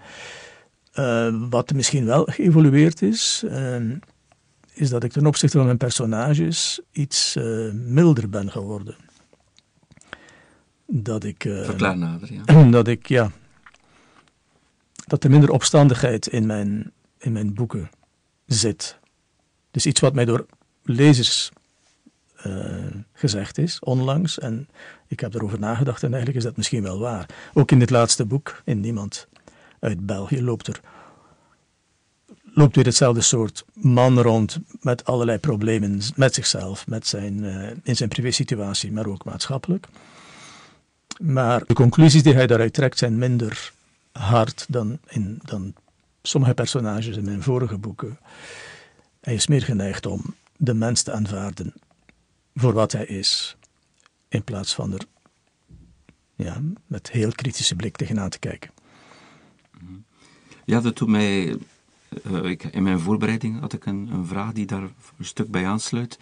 wat 1.48 1.72
misschien 1.72 2.04
wel 2.04 2.24
geëvolueerd 2.24 3.02
is, 3.02 3.44
is 4.72 4.88
dat 4.88 5.04
ik 5.04 5.12
ten 5.12 5.26
opzichte 5.26 5.56
van 5.56 5.66
mijn 5.66 5.78
personages 5.78 6.80
iets 6.92 7.36
milder 7.72 8.28
ben 8.28 8.50
geworden 8.50 8.96
dat 10.90 11.24
ik. 11.24 11.44
Uh, 11.44 11.64
Verklaar 11.64 11.98
nader, 11.98 12.32
ja. 12.32 12.70
Dat 12.70 12.88
ik, 12.88 13.08
ja. 13.08 13.30
Dat 15.06 15.24
er 15.24 15.30
minder 15.30 15.50
opstandigheid 15.50 16.26
in 16.26 16.46
mijn, 16.46 16.92
in 17.18 17.32
mijn 17.32 17.54
boeken 17.54 17.90
zit. 18.46 18.98
Dus 19.70 19.86
iets 19.86 20.00
wat 20.00 20.14
mij 20.14 20.24
door 20.24 20.46
lezers 20.82 21.50
gezegd 23.12 23.58
is, 23.58 23.78
onlangs. 23.78 24.38
En 24.38 24.68
ik 25.10 25.20
heb 25.20 25.34
erover 25.34 25.58
nagedacht 25.58 26.02
en 26.02 26.08
eigenlijk 26.08 26.38
is 26.38 26.44
dat 26.44 26.56
misschien 26.56 26.82
wel 26.82 26.98
waar. 26.98 27.26
Ook 27.54 27.70
in 27.70 27.78
dit 27.78 27.90
laatste 27.90 28.24
boek, 28.24 28.62
in 28.64 28.80
Niemand 28.80 29.28
uit 29.80 30.06
België, 30.06 30.42
loopt 30.42 30.66
er 30.66 30.80
loopt 32.54 32.74
weer 32.74 32.84
hetzelfde 32.84 33.20
soort 33.20 33.64
man 33.72 34.20
rond 34.20 34.58
met 34.80 35.04
allerlei 35.04 35.38
problemen 35.38 36.00
met 36.16 36.34
zichzelf, 36.34 36.86
met 36.86 37.06
zijn, 37.06 37.44
uh, 37.44 37.70
in 37.82 37.96
zijn 37.96 38.08
privésituatie, 38.08 38.92
maar 38.92 39.06
ook 39.06 39.24
maatschappelijk. 39.24 39.86
Maar 41.20 41.64
de 41.66 41.74
conclusies 41.74 42.22
die 42.22 42.34
hij 42.34 42.46
daaruit 42.46 42.72
trekt 42.72 42.98
zijn 42.98 43.18
minder 43.18 43.72
hard 44.12 44.66
dan, 44.68 44.98
in, 45.08 45.40
dan 45.44 45.74
sommige 46.22 46.54
personages 46.54 47.16
in 47.16 47.24
mijn 47.24 47.42
vorige 47.42 47.78
boeken. 47.78 48.18
Hij 49.20 49.34
is 49.34 49.46
meer 49.46 49.62
geneigd 49.62 50.06
om 50.06 50.34
de 50.56 50.74
mens 50.74 51.02
te 51.02 51.12
aanvaarden 51.12 51.74
voor 52.54 52.72
wat 52.72 52.92
hij 52.92 53.06
is, 53.06 53.56
in 54.30 54.44
plaats 54.44 54.74
van 54.74 54.92
er 54.92 55.04
ja, 56.34 56.60
met 56.86 57.10
heel 57.10 57.32
kritische 57.32 57.76
blik 57.76 57.96
tegenaan 57.96 58.30
te 58.30 58.38
kijken. 58.38 58.70
Ja, 60.64 60.80
dat 60.80 60.96
doet 60.96 61.08
mij. 61.08 61.56
Uh, 62.26 62.44
ik, 62.44 62.64
in 62.64 62.82
mijn 62.82 63.00
voorbereiding 63.00 63.60
had 63.60 63.72
ik 63.72 63.86
een, 63.86 64.08
een 64.12 64.26
vraag 64.26 64.52
die 64.52 64.66
daar 64.66 64.82
een 64.82 65.24
stuk 65.24 65.50
bij 65.50 65.66
aansluit 65.66 66.18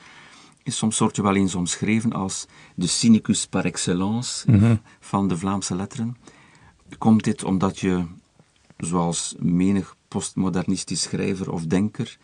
is 0.68 0.76
soms 0.76 0.98
wordt 0.98 1.16
je 1.16 1.22
wel 1.22 1.34
eens 1.34 1.54
omschreven 1.54 2.12
als 2.12 2.46
de 2.74 2.86
cynicus 2.86 3.46
par 3.46 3.64
excellence 3.64 4.50
mhm. 4.50 4.76
van 5.00 5.28
de 5.28 5.36
Vlaamse 5.36 5.74
letteren. 5.76 6.16
Komt 6.98 7.24
dit 7.24 7.44
omdat 7.44 7.78
je, 7.78 8.04
zoals 8.76 9.34
menig 9.38 9.96
postmodernistisch 10.08 11.02
schrijver 11.02 11.52
of 11.52 11.66
denker, 11.66 12.18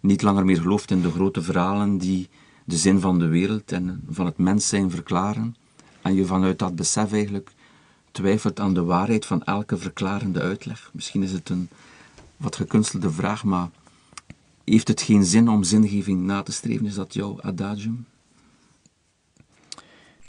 niet 0.00 0.22
langer 0.22 0.44
meer 0.44 0.60
gelooft 0.60 0.90
in 0.90 1.02
de 1.02 1.10
grote 1.10 1.42
verhalen 1.42 1.98
die 1.98 2.28
de 2.70 2.76
zin 2.76 3.00
van 3.00 3.18
de 3.18 3.26
wereld 3.26 3.72
en 3.72 4.00
van 4.10 4.26
het 4.26 4.38
mens 4.38 4.68
zijn 4.68 4.90
verklaren, 4.90 5.56
en 6.02 6.14
je 6.14 6.24
vanuit 6.24 6.58
dat 6.58 6.76
besef 6.76 7.12
eigenlijk 7.12 7.52
twijfelt 8.10 8.60
aan 8.60 8.74
de 8.74 8.82
waarheid 8.82 9.26
van 9.26 9.44
elke 9.44 9.76
verklarende 9.76 10.40
uitleg? 10.40 10.90
Misschien 10.92 11.22
is 11.22 11.32
het 11.32 11.48
een 11.48 11.68
wat 12.36 12.56
gekunstelde 12.56 13.10
vraag, 13.10 13.44
maar 13.44 13.68
heeft 14.64 14.88
het 14.88 15.02
geen 15.02 15.24
zin 15.24 15.48
om 15.48 15.62
zingeving 15.62 16.22
na 16.22 16.42
te 16.42 16.52
streven? 16.52 16.86
Is 16.86 16.94
dat 16.94 17.14
jouw 17.14 17.42
adagium? 17.42 18.06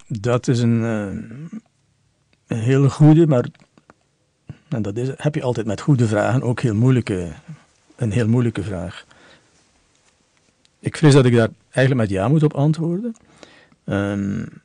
Dat 0.08 0.48
is 0.48 0.60
een, 0.60 0.80
uh, 0.82 1.06
een 2.48 2.60
hele 2.60 2.90
goede, 2.90 3.28
maar 3.28 3.46
en 4.68 4.82
dat 4.82 4.98
is, 4.98 5.10
heb 5.16 5.36
je 5.36 5.44
altijd 5.44 5.66
met 5.66 5.82
goede 5.82 6.08
vragen 6.08 6.42
ook 6.42 6.60
heel 6.60 6.76
moeilijke, 6.76 7.34
een 7.96 8.12
heel 8.12 8.28
moeilijke 8.28 8.64
vraag. 8.64 9.06
Ik 10.82 10.98
vrees 10.98 11.14
dat 11.14 11.26
ik 11.26 11.36
daar 11.36 11.50
eigenlijk 11.70 12.10
met 12.10 12.20
ja 12.20 12.28
moet 12.28 12.44
op 12.44 12.54
antwoorden. 12.54 13.16
Um, 13.86 14.62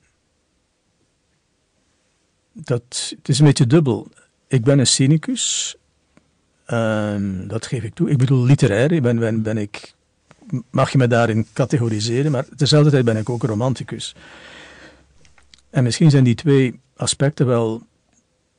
dat, 2.53 3.15
het 3.17 3.29
is 3.29 3.39
een 3.39 3.47
beetje 3.47 3.67
dubbel. 3.67 4.09
Ik 4.49 4.65
ben 4.65 4.79
een 4.79 4.87
cynicus 4.87 5.77
Um, 6.73 7.49
dat 7.49 7.67
geef 7.67 7.83
ik 7.83 7.95
toe. 7.95 8.11
Ik 8.11 8.19
bedoel 8.19 8.45
literair, 8.45 9.03
ben, 9.03 9.19
ben, 9.19 9.43
ben 9.43 9.59
ik, 9.59 9.95
mag 10.71 10.93
je 10.93 10.99
me 10.99 11.07
daarin 11.07 11.47
categoriseren, 11.53 12.33
maar 12.33 12.47
tezelfde 12.57 12.91
tijd 12.91 13.05
ben 13.05 13.17
ik 13.17 13.31
ook 13.31 13.43
een 13.43 13.49
romanticus. 13.49 14.15
En 15.71 15.83
misschien 15.83 16.11
zijn 16.11 16.25
die 16.25 16.35
twee 16.35 16.81
aspecten 16.97 17.47
wel 17.47 17.83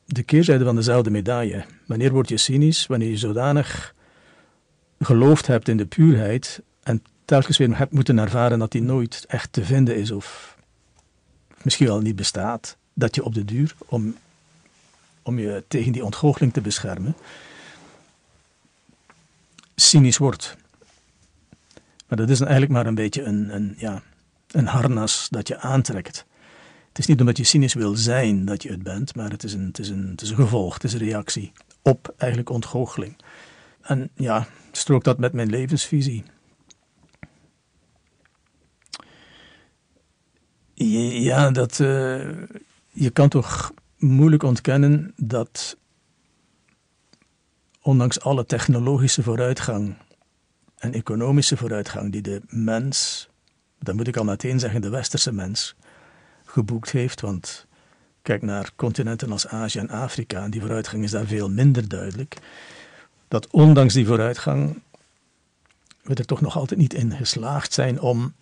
de 0.05 0.23
keerzijde 0.23 0.63
van 0.63 0.75
dezelfde 0.75 1.09
medaille. 1.09 1.65
Wanneer 1.85 2.11
word 2.11 2.29
je 2.29 2.37
cynisch? 2.37 2.87
Wanneer 2.87 3.09
je 3.09 3.17
zodanig 3.17 3.93
geloofd 4.99 5.47
hebt 5.47 5.67
in 5.67 5.77
de 5.77 5.85
puurheid 5.85 6.61
en 6.83 7.03
telkens 7.27 7.57
weer 7.57 7.77
hebt 7.77 7.91
moeten 7.91 8.17
ervaren 8.17 8.59
dat 8.59 8.71
die 8.71 8.81
nooit 8.81 9.25
echt 9.27 9.53
te 9.53 9.65
vinden 9.65 9.95
is 9.95 10.11
of 10.11 10.57
misschien 11.61 11.87
wel 11.87 12.01
niet 12.01 12.15
bestaat, 12.15 12.77
dat 12.93 13.15
je 13.15 13.23
op 13.23 13.33
de 13.33 13.45
duur, 13.45 13.75
om, 13.85 14.15
om 15.21 15.39
je 15.39 15.63
tegen 15.67 15.91
die 15.91 16.03
ontgoocheling 16.03 16.53
te 16.53 16.61
beschermen, 16.61 17.15
cynisch 19.75 20.17
wordt. 20.17 20.55
Maar 22.07 22.17
dat 22.17 22.29
is 22.29 22.39
eigenlijk 22.39 22.71
maar 22.71 22.85
een 22.85 22.95
beetje 22.95 23.23
een, 23.23 23.55
een, 23.55 23.75
ja, 23.77 24.01
een 24.51 24.67
harnas 24.67 25.27
dat 25.29 25.47
je 25.47 25.59
aantrekt. 25.59 26.25
Het 26.87 26.99
is 26.99 27.05
niet 27.05 27.19
omdat 27.19 27.37
je 27.37 27.43
cynisch 27.43 27.73
wil 27.73 27.95
zijn 27.95 28.45
dat 28.45 28.63
je 28.63 28.69
het 28.69 28.83
bent, 28.83 29.15
maar 29.15 29.29
het 29.29 29.43
is 29.43 29.53
een, 29.53 29.65
het 29.65 29.79
is 29.79 29.89
een, 29.89 30.07
het 30.11 30.21
is 30.21 30.29
een 30.29 30.35
gevolg, 30.35 30.73
het 30.73 30.83
is 30.83 30.93
een 30.93 30.99
reactie 30.99 31.51
op 31.81 32.13
eigenlijk 32.17 32.49
ontgoocheling. 32.49 33.15
En 33.81 34.09
ja, 34.13 34.47
strookt 34.71 35.05
dat 35.05 35.17
met 35.17 35.33
mijn 35.33 35.49
levensvisie. 35.49 36.23
Ja, 40.79 41.51
dat, 41.51 41.79
uh, 41.79 42.27
je 42.91 43.09
kan 43.09 43.29
toch 43.29 43.73
moeilijk 43.97 44.43
ontkennen 44.43 45.13
dat 45.15 45.77
ondanks 47.81 48.21
alle 48.21 48.45
technologische 48.45 49.23
vooruitgang 49.23 49.95
en 50.77 50.93
economische 50.93 51.57
vooruitgang 51.57 52.11
die 52.11 52.21
de 52.21 52.41
mens, 52.47 53.27
dan 53.79 53.95
moet 53.95 54.07
ik 54.07 54.17
al 54.17 54.23
meteen 54.23 54.59
zeggen 54.59 54.81
de 54.81 54.89
westerse 54.89 55.31
mens, 55.31 55.75
geboekt 56.45 56.91
heeft. 56.91 57.21
Want 57.21 57.65
kijk 58.21 58.41
naar 58.41 58.71
continenten 58.75 59.31
als 59.31 59.47
Azië 59.47 59.79
en 59.79 59.89
Afrika, 59.89 60.43
en 60.43 60.51
die 60.51 60.61
vooruitgang 60.61 61.03
is 61.03 61.11
daar 61.11 61.25
veel 61.25 61.49
minder 61.49 61.87
duidelijk. 61.87 62.37
Dat 63.27 63.47
ondanks 63.51 63.93
die 63.93 64.05
vooruitgang 64.05 64.81
we 66.01 66.13
er 66.13 66.25
toch 66.25 66.41
nog 66.41 66.57
altijd 66.57 66.79
niet 66.79 66.93
in 66.93 67.11
geslaagd 67.11 67.73
zijn 67.73 68.01
om 68.01 68.33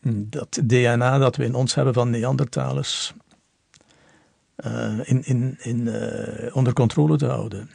dat 0.00 0.60
DNA 0.64 1.18
dat 1.18 1.36
we 1.36 1.44
in 1.44 1.54
ons 1.54 1.74
hebben 1.74 1.94
van 1.94 2.10
Neandertalers 2.10 3.14
uh, 4.56 4.98
in, 5.02 5.24
in, 5.24 5.56
in, 5.58 5.78
uh, 5.86 6.56
onder 6.56 6.72
controle 6.72 7.16
te 7.16 7.26
houden 7.26 7.70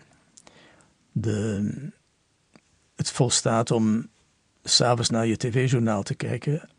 de, 1.13 1.91
het 2.95 3.11
volstaat 3.11 3.71
om 3.71 4.09
s'avonds 4.63 5.09
naar 5.09 5.25
je 5.25 5.37
tv-journaal 5.37 6.03
te 6.03 6.15
kijken, 6.15 6.69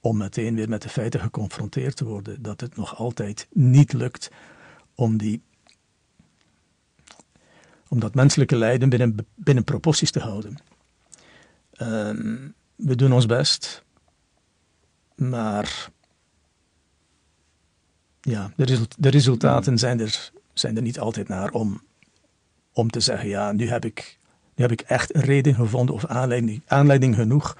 om 0.00 0.16
meteen 0.16 0.54
weer 0.54 0.68
met 0.68 0.82
de 0.82 0.88
feiten 0.88 1.20
geconfronteerd 1.20 1.96
te 1.96 2.04
worden. 2.04 2.42
Dat 2.42 2.60
het 2.60 2.76
nog 2.76 2.96
altijd 2.96 3.46
niet 3.52 3.92
lukt 3.92 4.30
om 4.94 5.16
die 5.16 5.42
om 7.90 8.00
dat 8.00 8.14
menselijke 8.14 8.56
lijden 8.56 8.88
binnen, 8.88 9.26
binnen 9.34 9.64
proporties 9.64 10.10
te 10.10 10.20
houden. 10.20 10.56
Ehm, 11.72 12.48
we 12.74 12.94
doen 12.94 13.12
ons 13.12 13.26
best, 13.26 13.84
maar 15.18 15.90
ja, 18.20 18.52
de, 18.56 18.86
de 18.98 19.08
resultaten 19.08 19.78
zijn 19.78 20.00
er, 20.00 20.30
zijn 20.52 20.76
er 20.76 20.82
niet 20.82 20.98
altijd 21.00 21.28
naar 21.28 21.50
om, 21.50 21.82
om 22.72 22.90
te 22.90 23.00
zeggen, 23.00 23.28
ja, 23.28 23.52
nu 23.52 23.68
heb 23.68 23.84
ik, 23.84 24.18
nu 24.54 24.64
heb 24.64 24.72
ik 24.72 24.80
echt 24.80 25.14
een 25.14 25.20
reden 25.20 25.54
gevonden 25.54 25.94
of 25.94 26.04
aanleiding, 26.04 26.62
aanleiding 26.66 27.14
genoeg 27.14 27.56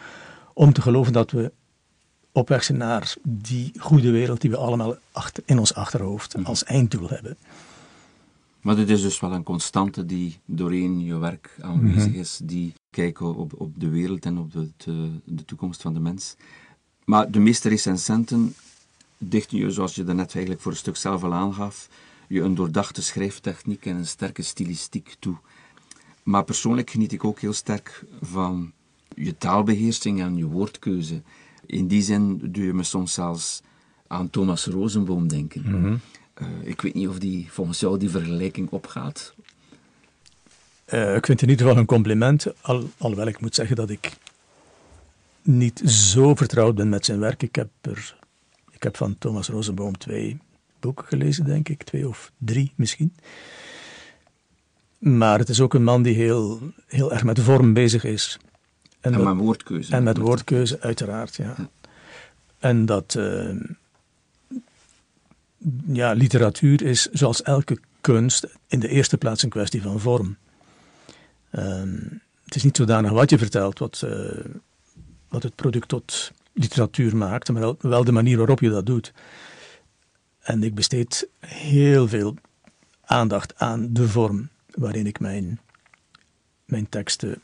om 0.54 0.72
te 0.72 0.82
geloven 0.82 1.12
dat 1.12 1.30
we 1.30 1.52
op 2.32 2.48
weg 2.48 2.64
zijn 2.64 2.78
naar 2.78 3.14
die 3.22 3.72
goede 3.78 4.10
wereld 4.10 4.40
die 4.40 4.50
we 4.50 4.56
allemaal 4.56 4.96
achter, 5.12 5.42
in 5.46 5.58
ons 5.58 5.74
achterhoofd 5.74 6.36
mhm. 6.36 6.46
als 6.46 6.64
einddoel 6.64 7.08
hebben. 7.08 7.36
Maar 8.60 8.76
dit 8.76 8.90
is 8.90 9.02
dus 9.02 9.20
wel 9.20 9.32
een 9.32 9.42
constante 9.42 10.06
die 10.06 10.38
doorheen 10.44 11.04
je 11.04 11.18
werk 11.18 11.56
aanwezig 11.60 12.10
mhm. 12.10 12.18
is, 12.18 12.40
die 12.42 12.74
kijken 12.90 13.34
op, 13.36 13.60
op 13.60 13.80
de 13.80 13.88
wereld 13.88 14.24
en 14.24 14.38
op 14.38 14.52
de, 14.52 14.70
de, 15.24 15.44
toekomst 15.44 15.82
van 15.82 15.94
de 15.94 16.00
mens. 16.00 16.36
Maar 17.08 17.30
de 17.30 17.38
meeste 17.38 17.68
recensenten 17.68 18.54
dichten 19.18 19.58
je, 19.58 19.70
zoals 19.70 19.94
je 19.94 20.04
daarnet 20.04 20.32
eigenlijk 20.34 20.62
voor 20.62 20.72
een 20.72 20.78
stuk 20.78 20.96
zelf 20.96 21.24
al 21.24 21.34
aangaf, 21.34 21.88
je 22.26 22.40
een 22.40 22.54
doordachte 22.54 23.02
schrijftechniek 23.02 23.86
en 23.86 23.96
een 23.96 24.06
sterke 24.06 24.42
stilistiek 24.42 25.16
toe. 25.18 25.36
Maar 26.22 26.44
persoonlijk 26.44 26.90
geniet 26.90 27.12
ik 27.12 27.24
ook 27.24 27.40
heel 27.40 27.52
sterk 27.52 28.04
van 28.22 28.72
je 29.14 29.38
taalbeheersing 29.38 30.20
en 30.20 30.36
je 30.36 30.46
woordkeuze. 30.46 31.22
In 31.66 31.86
die 31.86 32.02
zin 32.02 32.38
doe 32.42 32.64
je 32.64 32.74
me 32.74 32.82
soms 32.82 33.12
zelfs 33.12 33.62
aan 34.06 34.30
Thomas 34.30 34.66
Rosenboom 34.66 35.28
denken. 35.28 35.62
Mhm. 35.62 35.96
Eh, 36.34 36.46
ik 36.62 36.80
weet 36.80 36.94
niet 36.94 37.08
of 37.08 37.18
die 37.18 37.46
volgens 37.50 37.80
jou 37.80 37.98
die 37.98 38.10
vergelijking 38.10 38.70
opgaat. 38.70 39.34
Uh, 40.92 41.14
ik 41.14 41.26
vind 41.26 41.40
het 41.40 41.42
in 41.42 41.48
ieder 41.48 41.66
geval 41.66 41.80
een 41.80 41.86
compliment, 41.86 42.46
al, 42.60 42.90
alhoewel 42.98 43.26
ik 43.26 43.40
moet 43.40 43.54
zeggen 43.54 43.76
dat 43.76 43.90
ik 43.90 44.16
niet 45.48 45.78
zo 45.84 46.34
vertrouwd 46.34 46.74
ben 46.74 46.88
met 46.88 47.04
zijn 47.04 47.18
werk. 47.18 47.42
Ik 47.42 47.54
heb, 47.54 47.68
er, 47.80 48.16
ik 48.70 48.82
heb 48.82 48.96
van 48.96 49.18
Thomas 49.18 49.48
Rosenboom 49.48 49.98
twee 49.98 50.38
boeken 50.80 51.06
gelezen, 51.06 51.44
denk 51.44 51.68
ik, 51.68 51.82
twee 51.82 52.08
of 52.08 52.32
drie 52.38 52.72
misschien. 52.74 53.14
Maar 54.98 55.38
het 55.38 55.48
is 55.48 55.60
ook 55.60 55.74
een 55.74 55.84
man 55.84 56.02
die 56.02 56.14
heel, 56.14 56.60
heel 56.86 57.12
erg 57.12 57.24
met 57.24 57.40
vorm 57.40 57.72
bezig 57.72 58.04
is. 58.04 58.38
En, 59.00 59.14
en 59.14 59.24
met 59.24 59.36
woordkeuze. 59.36 59.92
En 59.92 60.02
met 60.02 60.16
woordkeuze, 60.16 60.80
uiteraard, 60.80 61.36
ja. 61.36 61.54
En 62.58 62.86
dat... 62.86 63.14
Uh, 63.18 63.60
ja, 65.86 66.12
literatuur 66.12 66.82
is 66.82 67.06
zoals 67.06 67.42
elke 67.42 67.78
kunst 68.00 68.46
in 68.66 68.80
de 68.80 68.88
eerste 68.88 69.16
plaats 69.16 69.42
een 69.42 69.48
kwestie 69.48 69.82
van 69.82 70.00
vorm. 70.00 70.36
Ehm, 71.50 71.96
het 72.44 72.54
is 72.54 72.64
niet 72.64 72.76
zodanig 72.76 73.10
wat 73.10 73.30
je 73.30 73.38
vertelt 73.38 73.78
wat, 73.78 74.02
uh, 74.04 74.44
wat 75.28 75.42
het 75.42 75.54
product 75.54 75.88
tot 75.88 76.32
literatuur 76.52 77.16
maakt, 77.16 77.52
maar 77.52 77.74
wel, 77.78 78.04
de 78.04 78.12
manier 78.12 78.36
waarop 78.36 78.60
je 78.60 78.70
dat 78.70 78.86
doet. 78.86 79.12
En 80.38 80.62
ik 80.62 80.74
besteed 80.74 81.28
heel 81.46 82.08
veel 82.08 82.34
aandacht 83.04 83.56
aan 83.56 83.92
de 83.92 84.08
vorm 84.08 84.48
waarin 84.70 85.06
ik 85.06 85.20
mijn, 85.20 85.60
mijn 86.64 86.88
teksten 86.88 87.40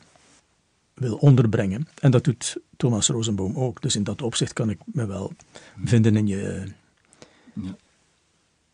wil 0.93 1.15
onderbrengen. 1.15 1.87
En 1.99 2.11
dat 2.11 2.23
doet 2.23 2.57
Thomas 2.77 3.07
Rosenboom 3.07 3.55
ook. 3.55 3.81
Dus 3.81 3.95
in 3.95 4.03
dat 4.03 4.21
opzicht 4.21 4.53
kan 4.53 4.69
ik 4.69 4.79
me 4.85 5.05
wel 5.05 5.33
vinden 5.83 6.15
in 6.15 6.27
je, 6.27 6.71
ja. 7.53 7.75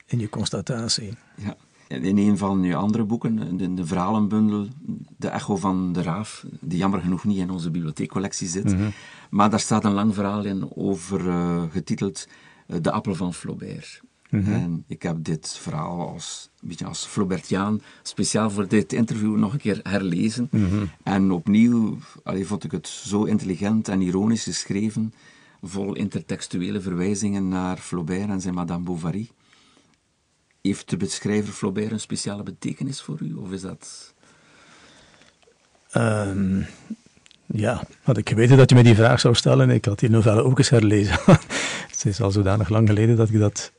in 0.05 0.19
je 0.19 0.29
constatatie. 0.29 1.13
Ja. 1.35 1.55
In 1.91 2.17
een 2.17 2.37
van 2.37 2.63
je 2.63 2.75
andere 2.75 3.03
boeken, 3.03 3.57
de, 3.57 3.73
de 3.73 3.85
verhalenbundel 3.85 4.67
De 5.17 5.27
Echo 5.27 5.55
van 5.55 5.93
de 5.93 6.01
Raaf, 6.01 6.45
die 6.59 6.77
jammer 6.77 7.01
genoeg 7.01 7.23
niet 7.23 7.37
in 7.37 7.49
onze 7.49 7.71
bibliotheekcollectie 7.71 8.47
zit, 8.47 8.73
mhm. 8.73 8.89
maar 9.29 9.49
daar 9.49 9.59
staat 9.59 9.85
een 9.85 9.93
lang 9.93 10.13
verhaal 10.13 10.43
in 10.43 10.75
over, 10.75 11.27
uh, 11.27 11.63
getiteld 11.71 12.27
uh, 12.67 12.77
De 12.81 12.91
Appel 12.91 13.15
van 13.15 13.33
Flaubert. 13.33 14.01
Mhm. 14.31 14.51
En 14.51 14.83
ik 14.87 15.03
heb 15.03 15.23
dit 15.23 15.57
verhaal 15.57 16.09
als, 16.09 16.49
een 16.61 16.67
beetje 16.67 16.85
als 16.85 17.05
Flaubertiaan 17.05 17.81
speciaal 18.01 18.49
voor 18.49 18.67
dit 18.67 18.93
interview 18.93 19.35
nog 19.35 19.53
een 19.53 19.59
keer 19.59 19.79
herlezen. 19.83 20.47
Mhm. 20.51 20.85
En 21.03 21.31
opnieuw 21.31 21.97
allee, 22.23 22.47
vond 22.47 22.63
ik 22.63 22.71
het 22.71 22.87
zo 22.87 23.23
intelligent 23.23 23.87
en 23.87 24.01
ironisch 24.01 24.43
geschreven, 24.43 25.13
vol 25.61 25.95
intertextuele 25.95 26.81
verwijzingen 26.81 27.47
naar 27.47 27.77
Flaubert 27.77 28.29
en 28.29 28.41
zijn 28.41 28.53
Madame 28.53 28.83
Bovary. 28.83 29.29
Heeft 30.61 30.89
de 30.89 30.97
beschrijver 30.97 31.53
Flaubert 31.53 31.91
een 31.91 31.99
speciale 31.99 32.43
betekenis 32.43 33.01
voor 33.01 33.17
u, 33.21 33.33
of 33.33 33.51
is 33.51 33.61
dat... 33.61 34.13
Um, 35.97 36.65
ja, 37.45 37.83
had 38.01 38.17
ik 38.17 38.29
geweten 38.29 38.57
dat 38.57 38.69
je 38.69 38.75
me 38.75 38.83
die 38.83 38.95
vraag 38.95 39.19
zou 39.19 39.35
stellen, 39.35 39.69
ik 39.69 39.85
had 39.85 39.99
die 39.99 40.09
novelle 40.09 40.43
ook 40.43 40.57
eens 40.57 40.69
herlezen. 40.69 41.17
het 41.91 42.05
is 42.05 42.21
al 42.21 42.31
zodanig 42.31 42.69
lang 42.69 42.87
geleden 42.87 43.15
dat 43.15 43.29
ik 43.29 43.39
dat 43.39 43.71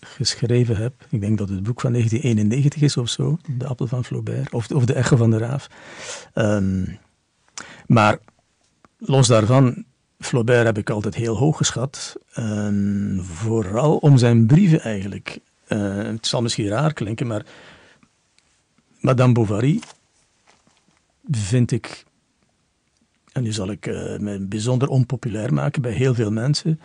geschreven 0.00 0.76
heb. 0.76 0.92
Ik 1.10 1.20
denk 1.20 1.38
dat 1.38 1.48
het 1.48 1.62
boek 1.62 1.80
van 1.80 1.92
1991 1.92 2.82
is 2.82 2.96
of 2.96 3.08
zo, 3.08 3.38
De 3.58 3.66
Appel 3.66 3.86
van 3.86 4.04
Flaubert, 4.04 4.52
of, 4.52 4.70
of 4.70 4.84
De 4.84 4.92
Echo 4.92 5.16
van 5.16 5.30
de 5.30 5.38
Raaf. 5.38 5.68
Ehm, 6.32 6.84
maar 7.86 8.18
los 8.98 9.26
daarvan, 9.26 9.84
Flaubert 10.18 10.66
heb 10.66 10.78
ik 10.78 10.90
altijd 10.90 11.14
heel 11.14 11.36
hoog 11.36 11.56
geschat. 11.56 12.16
Um, 12.38 13.20
vooral 13.22 13.96
om 13.96 14.18
zijn 14.18 14.46
brieven 14.46 14.80
eigenlijk. 14.80 15.40
Uh, 15.68 15.96
het 15.96 16.26
zal 16.26 16.42
misschien 16.42 16.68
raar 16.68 16.92
klinken, 16.92 17.26
maar 17.26 17.46
Madame 19.00 19.32
Bovary 19.32 19.80
vind 21.30 21.72
ik, 21.72 22.04
en 23.32 23.42
nu 23.42 23.52
zal 23.52 23.70
ik 23.70 23.86
uh, 23.86 24.18
me 24.18 24.38
bijzonder 24.38 24.88
onpopulair 24.88 25.54
maken 25.54 25.82
bij 25.82 25.92
heel 25.92 26.14
veel 26.14 26.30
mensen, 26.30 26.80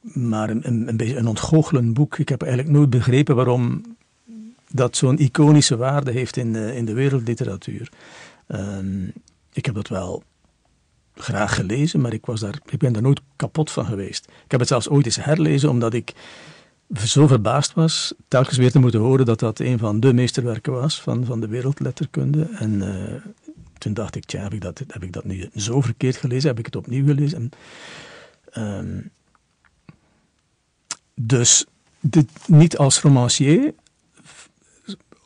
maar 0.00 0.50
een, 0.50 0.66
een, 0.66 0.88
een 0.88 0.96
beetje 0.96 1.16
een 1.16 1.26
ontgoochelend 1.26 1.94
boek. 1.94 2.18
Ik 2.18 2.28
heb 2.28 2.42
eigenlijk 2.42 2.72
nooit 2.72 2.90
begrepen 2.90 3.36
waarom 3.36 3.82
dat 4.70 4.96
zo'n 4.96 5.18
iconische 5.18 5.76
waarde 5.76 6.10
heeft 6.10 6.36
in 6.36 6.52
de, 6.52 6.74
in 6.76 6.84
de 6.84 6.92
wereldliteratuur. 6.92 7.92
Ehm, 8.46 9.06
ik 9.52 9.66
heb 9.66 9.74
dat 9.74 9.88
wel 9.88 10.22
graag 11.14 11.54
gelezen, 11.54 12.00
maar 12.00 12.12
ik, 12.12 12.26
was 12.26 12.40
daar, 12.40 12.58
ik 12.66 12.78
ben 12.78 12.92
daar 12.92 13.02
nooit 13.02 13.20
kapot 13.36 13.70
van 13.70 13.86
geweest. 13.86 14.24
Ik 14.44 14.50
heb 14.50 14.60
het 14.60 14.68
zelfs 14.68 14.88
ooit 14.88 15.06
eens 15.06 15.24
herlezen, 15.24 15.70
omdat 15.70 15.94
ik 15.94 16.14
zo 16.92 17.26
verbaasd 17.26 17.72
was, 17.72 18.14
telkens 18.28 18.56
weer 18.56 18.70
te 18.70 18.78
moeten 18.78 19.00
horen 19.00 19.26
dat 19.26 19.38
dat 19.38 19.58
een 19.58 19.78
van 19.78 20.00
de 20.00 20.12
meesterwerken 20.12 20.72
was 20.72 21.02
van, 21.02 21.24
van 21.24 21.40
de 21.40 21.48
wereldletterkunde. 21.48 22.48
En 22.52 22.72
uh, 22.72 23.14
toen 23.78 23.94
dacht 23.94 24.16
ik, 24.16 24.24
tja, 24.24 24.42
heb 24.42 24.52
ik, 24.52 24.60
dat, 24.60 24.78
heb 24.88 25.02
ik 25.02 25.12
dat 25.12 25.24
nu 25.24 25.50
zo 25.54 25.80
verkeerd 25.80 26.16
gelezen? 26.16 26.48
Heb 26.48 26.58
ik 26.58 26.66
het 26.66 26.76
opnieuw 26.76 27.06
gelezen? 27.06 27.50
En, 28.50 28.62
um, 28.62 29.10
dus 31.14 31.64
dit, 32.00 32.28
niet 32.46 32.76
als 32.78 33.00
romancier, 33.00 33.74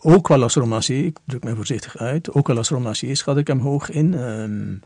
ook 0.01 0.29
wel 0.29 0.42
als 0.42 0.55
romancier, 0.55 1.05
ik 1.05 1.18
druk 1.25 1.44
mij 1.44 1.55
voorzichtig 1.55 1.97
uit, 1.97 2.33
ook 2.33 2.47
wel 2.47 2.57
als 2.57 2.68
romancier 2.68 3.16
schat 3.16 3.37
ik 3.37 3.47
hem 3.47 3.61
hoog 3.61 3.90
in. 3.90 4.14
Ehm, 4.14 4.77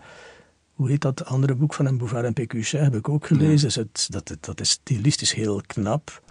hoe 0.72 0.88
heet 0.88 1.00
dat 1.00 1.24
andere 1.24 1.54
boek 1.54 1.74
van 1.74 1.84
hem, 1.84 1.98
Bouvard 1.98 2.24
en 2.24 2.32
Pécuchet, 2.32 2.80
heb 2.80 2.94
ik 2.94 3.08
ook 3.08 3.26
gelezen. 3.26 3.66
Dus 3.66 3.74
het, 3.74 4.08
dat, 4.10 4.36
dat 4.40 4.60
is 4.60 4.70
stilistisch 4.70 5.32
heel 5.32 5.62
knap. 5.66 6.22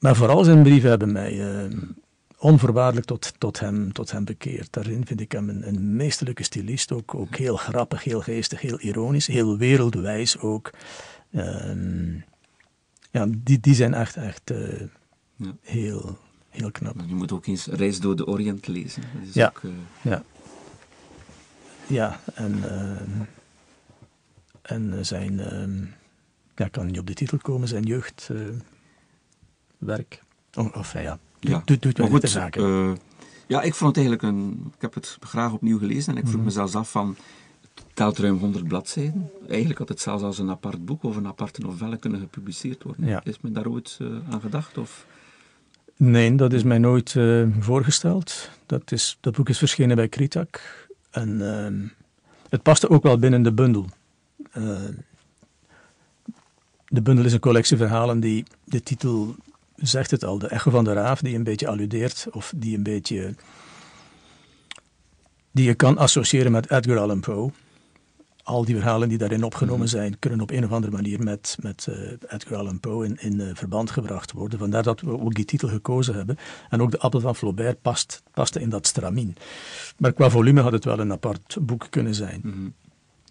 Maar 0.00 0.16
vooral 0.16 0.44
zijn 0.44 0.62
brieven 0.62 0.90
hebben 0.90 1.12
mij 1.12 1.64
uh, 1.64 1.78
onvoorwaardelijk 2.38 3.06
tot, 3.06 3.32
tot, 3.38 3.60
hem, 3.60 3.92
tot 3.92 4.10
hem 4.10 4.24
bekeerd. 4.24 4.72
Daarin 4.72 5.06
vind 5.06 5.20
ik 5.20 5.32
hem 5.32 5.48
een, 5.48 5.68
een 5.68 5.96
meesterlijke 5.96 6.42
stylist, 6.42 6.92
ook, 6.92 7.14
ook 7.14 7.36
heel 7.36 7.56
grappig, 7.56 8.04
heel 8.04 8.20
geestig, 8.20 8.60
heel 8.60 8.80
ironisch, 8.80 9.26
heel 9.26 9.56
wereldwijs 9.56 10.38
ook. 10.38 10.70
Ehm, 11.32 12.14
ja, 13.10 13.26
die, 13.38 13.60
die 13.60 13.74
zijn 13.74 13.94
echt, 13.94 14.16
echt 14.16 14.50
uh, 14.50 14.80
ja. 15.36 15.54
heel, 15.60 16.18
heel 16.48 16.70
knap. 16.70 16.94
Je 17.06 17.14
moet 17.14 17.32
ook 17.32 17.46
eens 17.46 17.66
Reis 17.66 18.00
door 18.00 18.16
de 18.16 18.26
Orient 18.26 18.66
lezen. 18.66 19.02
Dat 19.02 19.28
is 19.28 19.34
ja. 19.34 19.46
Ook, 19.46 19.62
uh... 19.62 19.70
ja. 20.02 20.22
Ja, 21.86 22.20
en, 22.34 22.56
uh, 22.56 22.90
en 24.62 25.06
zijn, 25.06 25.36
ja, 26.54 26.68
kan 26.68 26.86
niet 26.86 26.98
op 26.98 27.06
de 27.06 27.14
titel 27.14 27.38
komen, 27.38 27.68
zijn 27.68 27.82
jeugdwerk. 27.82 28.79
Of, 30.54 30.76
of 30.76 30.92
ja, 30.92 31.18
ja. 31.40 31.62
doet, 31.64 31.82
doet 31.82 31.98
wel 31.98 32.08
goed, 32.08 32.20
de 32.20 32.26
zaken. 32.26 32.98
ja, 33.46 33.62
ik 33.62 33.74
vond 33.74 33.96
het 33.96 34.06
eigenlijk 34.06 34.36
een. 34.36 34.72
Ik 34.74 34.80
heb 34.80 34.94
het 34.94 35.18
graag 35.20 35.52
opnieuw 35.52 35.78
gelezen 35.78 36.12
en 36.12 36.18
ik 36.18 36.28
vroeg 36.28 36.28
mm 36.28 36.34
-hmm. 36.34 36.44
mezelf 36.44 36.76
af 36.76 36.90
van 36.90 37.16
telt 37.94 38.18
ruim 38.18 38.38
100 38.38 38.68
bladzijden. 38.68 39.30
Eigenlijk 39.48 39.78
had 39.78 39.88
het 39.88 40.00
zelfs 40.00 40.22
als 40.22 40.38
een 40.38 40.50
apart 40.50 40.84
boek 40.84 41.02
of 41.02 41.16
een 41.16 41.26
aparte 41.26 41.60
novelle 41.60 41.96
kunnen 41.96 42.20
gepubliceerd 42.20 42.82
worden. 42.82 43.20
Is 43.24 43.40
men 43.40 43.52
daar 43.52 43.66
ooit 43.66 43.98
uh, 44.02 44.08
aan 44.30 44.40
gedacht? 44.40 44.78
Of? 44.78 45.06
Nee, 45.96 46.34
dat 46.34 46.52
is 46.52 46.62
mij 46.62 46.78
nooit 46.78 47.14
uh, 47.14 47.46
voorgesteld. 47.58 48.50
Dat, 48.66 48.92
is, 48.92 49.18
dat 49.20 49.36
boek 49.36 49.48
is 49.48 49.58
verschenen 49.58 49.96
bij 49.96 50.08
Kritak. 50.08 50.60
En 51.10 51.28
uh, 51.28 51.90
het 52.48 52.62
paste 52.62 52.88
ook 52.88 53.02
wel 53.02 53.18
binnen 53.18 53.42
de 53.42 53.52
bundel. 53.52 53.86
de 56.88 57.02
bundel 57.02 57.24
is 57.24 57.32
een 57.32 57.40
collectie 57.40 57.76
verhalen 57.76 58.20
die, 58.20 58.44
de 58.64 58.82
titel 58.82 59.34
zegt 59.80 60.10
het 60.10 60.24
al, 60.24 60.38
de 60.38 60.46
echo 60.46 60.70
van 60.70 60.84
de 60.84 60.92
raaf, 60.92 61.20
die 61.20 61.34
een 61.34 61.44
beetje 61.44 61.68
alludeert, 61.68 62.26
of 62.30 62.52
die 62.56 62.76
een 62.76 62.82
beetje 62.82 63.34
die 65.52 65.64
je 65.64 65.74
kan 65.74 65.98
associëren 65.98 66.52
met 66.52 66.70
Edgar 66.70 66.98
Allan 66.98 67.20
Poe. 67.20 67.50
Al 68.42 68.64
die 68.64 68.74
verhalen 68.74 69.08
die 69.08 69.18
daarin 69.18 69.44
opgenomen 69.44 69.86
mhm. 69.86 69.88
zijn, 69.88 70.18
kunnen 70.18 70.40
op 70.40 70.50
een 70.50 70.64
of 70.64 70.72
andere 70.72 70.92
manier 70.92 71.22
met, 71.22 71.56
met 71.60 71.86
uh, 71.90 71.96
Edgar 72.28 72.58
Allan 72.58 72.80
Poe 72.80 73.04
in, 73.04 73.16
in 73.20 73.40
uh, 73.40 73.50
verband 73.54 73.90
gebracht 73.90 74.32
worden. 74.32 74.58
Vandaar 74.58 74.82
dat 74.82 75.00
we 75.00 75.20
ook 75.20 75.34
die 75.34 75.44
titel 75.44 75.68
gekozen 75.68 76.14
hebben. 76.14 76.36
En 76.68 76.82
ook 76.82 76.90
de 76.90 76.98
Appel 76.98 77.20
van 77.20 77.36
Flaubert 77.36 77.82
past, 77.82 78.22
paste 78.32 78.60
in 78.60 78.68
dat 78.68 78.86
stramien. 78.86 79.36
Maar 79.98 80.12
qua 80.12 80.30
volume 80.30 80.60
had 80.60 80.72
het 80.72 80.84
wel 80.84 80.98
een 80.98 81.12
apart 81.12 81.56
boek 81.60 81.86
kunnen 81.90 82.14
zijn. 82.14 82.40
Mm 82.44 82.52
-hmm. 82.52 82.74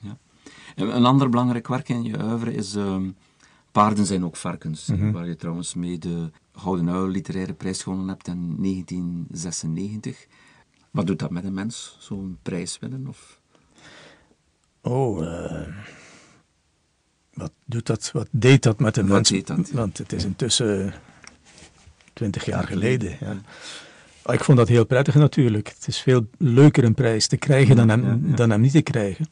ja. 0.02 0.18
Een 0.76 1.06
ander 1.06 1.30
belangrijk 1.30 1.68
werk 1.68 1.90
in 1.90 2.04
je 2.04 2.24
oeuvre 2.24 2.54
is 2.54 2.76
uh, 2.76 2.96
Paarden 3.72 4.06
zijn 4.06 4.26
ook 4.26 4.36
varkens, 4.36 4.86
mm 4.86 4.98
-hmm. 4.98 5.12
waar 5.12 5.28
je 5.28 5.36
trouwens 5.36 5.74
mee 5.74 5.98
de 5.98 6.32
Gouden 6.54 6.90
Uil 6.90 7.08
literaire 7.08 7.54
prijs 7.54 7.84
gewonnen 7.84 8.08
hebt 8.08 8.28
in 8.28 8.56
1996. 8.62 10.28
Wat 10.92 11.08
doet 11.08 11.20
dat 11.20 11.30
met 11.30 11.44
een 11.44 11.54
mens, 11.54 11.98
zo'n 12.00 12.38
prijs 12.42 12.80
winnen? 12.80 13.08
Of? 13.08 13.40
Oh, 14.82 15.22
uh, 15.22 15.68
wat 17.34 17.52
doet 17.66 17.86
dat? 17.86 18.12
Wat 18.12 18.28
deed 18.32 18.64
dat 18.64 18.80
met 18.80 18.98
een 18.98 19.08
wat 19.08 19.14
mens? 19.14 19.30
Deed 19.30 19.48
dat? 19.48 19.72
Want 19.72 19.98
het 19.98 20.14
is 20.14 20.24
intussen 20.24 20.94
twintig 22.14 22.46
jaar 22.46 22.68
geleden. 22.68 23.18
Ja. 23.20 23.38
Ah, 24.22 24.34
ik 24.34 24.44
vond 24.44 24.58
dat 24.58 24.68
heel 24.68 24.86
prettig 24.86 25.16
natuurlijk. 25.16 25.68
Het 25.68 25.88
is 25.88 26.00
veel 26.00 26.30
leuker 26.38 26.84
een 26.84 26.94
prijs 26.94 27.28
te 27.28 27.38
krijgen 27.38 27.76
dan 27.76 27.90
hem, 27.90 28.04
ja, 28.04 28.20
ja. 28.30 28.36
Dan 28.36 28.50
hem 28.50 28.62
niet 28.62 28.72
te 28.72 28.82
krijgen. 28.82 29.28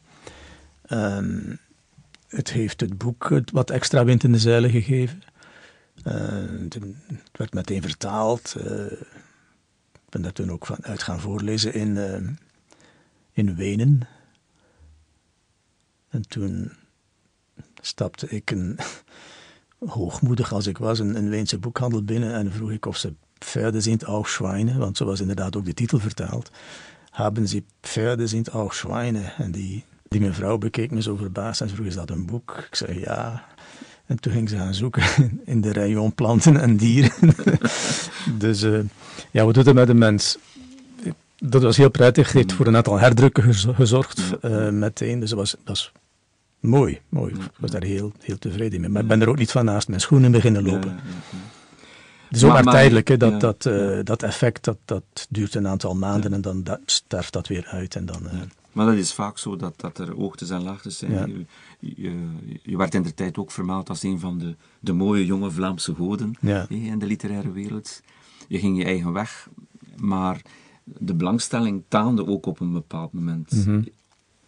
Um, 0.89 1.59
het 2.27 2.51
heeft 2.51 2.81
het 2.81 2.97
boek 2.97 3.29
wat 3.51 3.69
extra 3.69 4.05
wind 4.05 4.23
in 4.23 4.31
de 4.31 4.39
zeilen 4.39 4.69
gegeven. 4.69 5.21
Uh, 6.07 6.13
het 6.69 6.77
werd 7.31 7.53
meteen 7.53 7.81
vertaald. 7.81 8.55
Uh, 8.57 8.91
ik 9.93 10.09
ben 10.09 10.21
daar 10.21 10.33
toen 10.33 10.51
ook 10.51 10.65
van 10.65 10.77
uit 10.81 11.03
gaan 11.03 11.19
voorlezen 11.19 11.73
in, 11.73 11.95
uh, 11.95 12.29
in 13.31 13.55
Wenen. 13.55 14.07
En 16.09 16.27
toen 16.27 16.71
stapte 17.81 18.27
ik 18.29 18.51
een, 18.51 18.79
hoogmoedig 19.85 20.53
als 20.53 20.67
ik 20.67 20.77
was, 20.77 20.99
een, 20.99 21.15
een 21.15 21.29
Weense 21.29 21.57
boekhandel 21.57 22.03
binnen 22.03 22.33
en 22.33 22.51
vroeg 22.51 22.71
ik 22.71 22.85
of 22.85 22.97
ze 22.97 23.13
Pferde 23.39 23.81
sind 23.81 24.05
auch 24.05 24.27
Schweine, 24.29 24.77
want 24.77 24.97
zo 24.97 25.05
was 25.05 25.19
inderdaad 25.19 25.55
ook 25.55 25.65
de 25.65 25.73
titel 25.73 25.99
vertaald. 25.99 26.51
Hebben 27.11 27.47
ze 27.47 27.63
Pferde 27.81 28.27
sind 28.27 28.49
auch 28.53 28.73
Schweine? 28.73 29.33
En 29.37 29.51
die, 29.51 29.85
die 30.09 30.21
mevrouw 30.21 30.57
bekeek 30.57 30.91
me 30.91 31.01
zo 31.01 31.15
verbaasd 31.15 31.61
en 31.61 31.69
vroeg, 31.69 31.85
is 31.85 31.95
dat 31.95 32.09
een 32.09 32.25
boek? 32.25 32.63
Ik 32.69 32.75
zei 32.75 32.99
ja. 32.99 33.45
En 34.05 34.19
toen 34.19 34.31
ging 34.33 34.49
ze 34.49 34.55
gaan 34.55 34.73
zoeken 34.73 35.03
in 35.45 35.61
de 35.61 35.73
rayon 35.73 36.13
planten 36.13 36.59
en 36.59 36.77
dieren. 36.77 37.35
dus 38.39 38.63
uh, 38.63 38.79
ja, 39.31 39.45
wat 39.45 39.53
doet 39.53 39.65
het 39.65 39.75
met 39.75 39.89
een 39.89 39.97
mens? 39.97 40.37
Dat 41.37 41.61
was 41.61 41.77
heel 41.77 41.89
prettig. 41.89 42.31
heeft 42.31 42.53
voor 42.53 42.67
een 42.67 42.75
aantal 42.75 42.99
herdrukken 42.99 43.53
gezorgd 43.53 44.21
uh, 44.41 44.69
meteen. 44.69 45.19
Dus 45.19 45.29
dat 45.29 45.39
was, 45.39 45.51
dat 45.51 45.61
was 45.63 45.91
mooi, 46.59 47.01
mooi. 47.09 47.33
Ik 47.33 47.39
was 47.57 47.71
daar 47.71 47.83
heel, 47.83 48.11
heel 48.21 48.37
tevreden 48.37 48.81
mee. 48.81 48.89
Maar 48.89 49.01
ik 49.01 49.07
ben 49.07 49.21
er 49.21 49.29
ook 49.29 49.37
niet 49.37 49.51
van 49.51 49.65
naast 49.65 49.87
mijn 49.87 50.01
schoenen 50.01 50.31
beginnen 50.31 50.63
lopen. 50.63 50.99
Het 52.27 52.37
is 52.37 52.43
ook 52.43 52.51
maar, 52.51 52.63
maar 52.63 52.73
tijdelijk, 52.73 53.07
hè, 53.07 53.17
dat, 53.17 53.31
ja, 53.31 53.37
dat, 53.37 53.65
uh, 53.65 53.99
dat 54.03 54.23
effect 54.23 54.63
dat, 54.63 54.77
dat 54.85 55.03
duurt 55.29 55.55
een 55.55 55.67
aantal 55.67 55.95
maanden 55.95 56.29
ja. 56.29 56.35
en 56.35 56.41
dan 56.41 56.63
dat, 56.63 56.79
sterft 56.85 57.33
dat 57.33 57.47
weer 57.47 57.65
uit. 57.65 57.95
En 57.95 58.05
dan, 58.05 58.21
uh. 58.23 58.41
Maar 58.77 58.85
dat 58.85 58.95
is 58.95 59.13
vaak 59.13 59.37
zo 59.37 59.55
dat, 59.55 59.79
dat 59.79 59.97
er 59.97 60.13
hoogtes 60.13 60.49
en 60.49 60.63
laagtes 60.63 60.97
zijn. 60.97 61.45
Je, 61.79 61.95
je, 62.01 62.15
je, 62.63 62.77
werd 62.77 62.93
in 62.93 63.01
de 63.01 63.13
tijd 63.13 63.37
ook 63.37 63.51
vermeld 63.51 63.89
als 63.89 64.03
een 64.03 64.19
van 64.19 64.37
de, 64.37 64.55
de 64.79 64.93
mooie 64.93 65.25
jonge 65.25 65.51
Vlaamse 65.51 65.95
goden 65.95 66.33
in 66.69 66.99
de 66.99 67.05
literaire 67.05 67.51
wereld. 67.51 68.01
Je 68.47 68.59
ging 68.59 68.77
je 68.77 68.83
eigen 68.83 69.13
weg, 69.13 69.49
maar 69.95 70.41
de 70.83 71.13
belangstelling 71.13 71.83
taande 71.87 72.27
ook 72.27 72.45
op 72.45 72.59
een 72.59 72.71
bepaald 72.71 73.13
moment. 73.13 73.51
Mhm. 73.51 73.69
Mm 73.71 73.83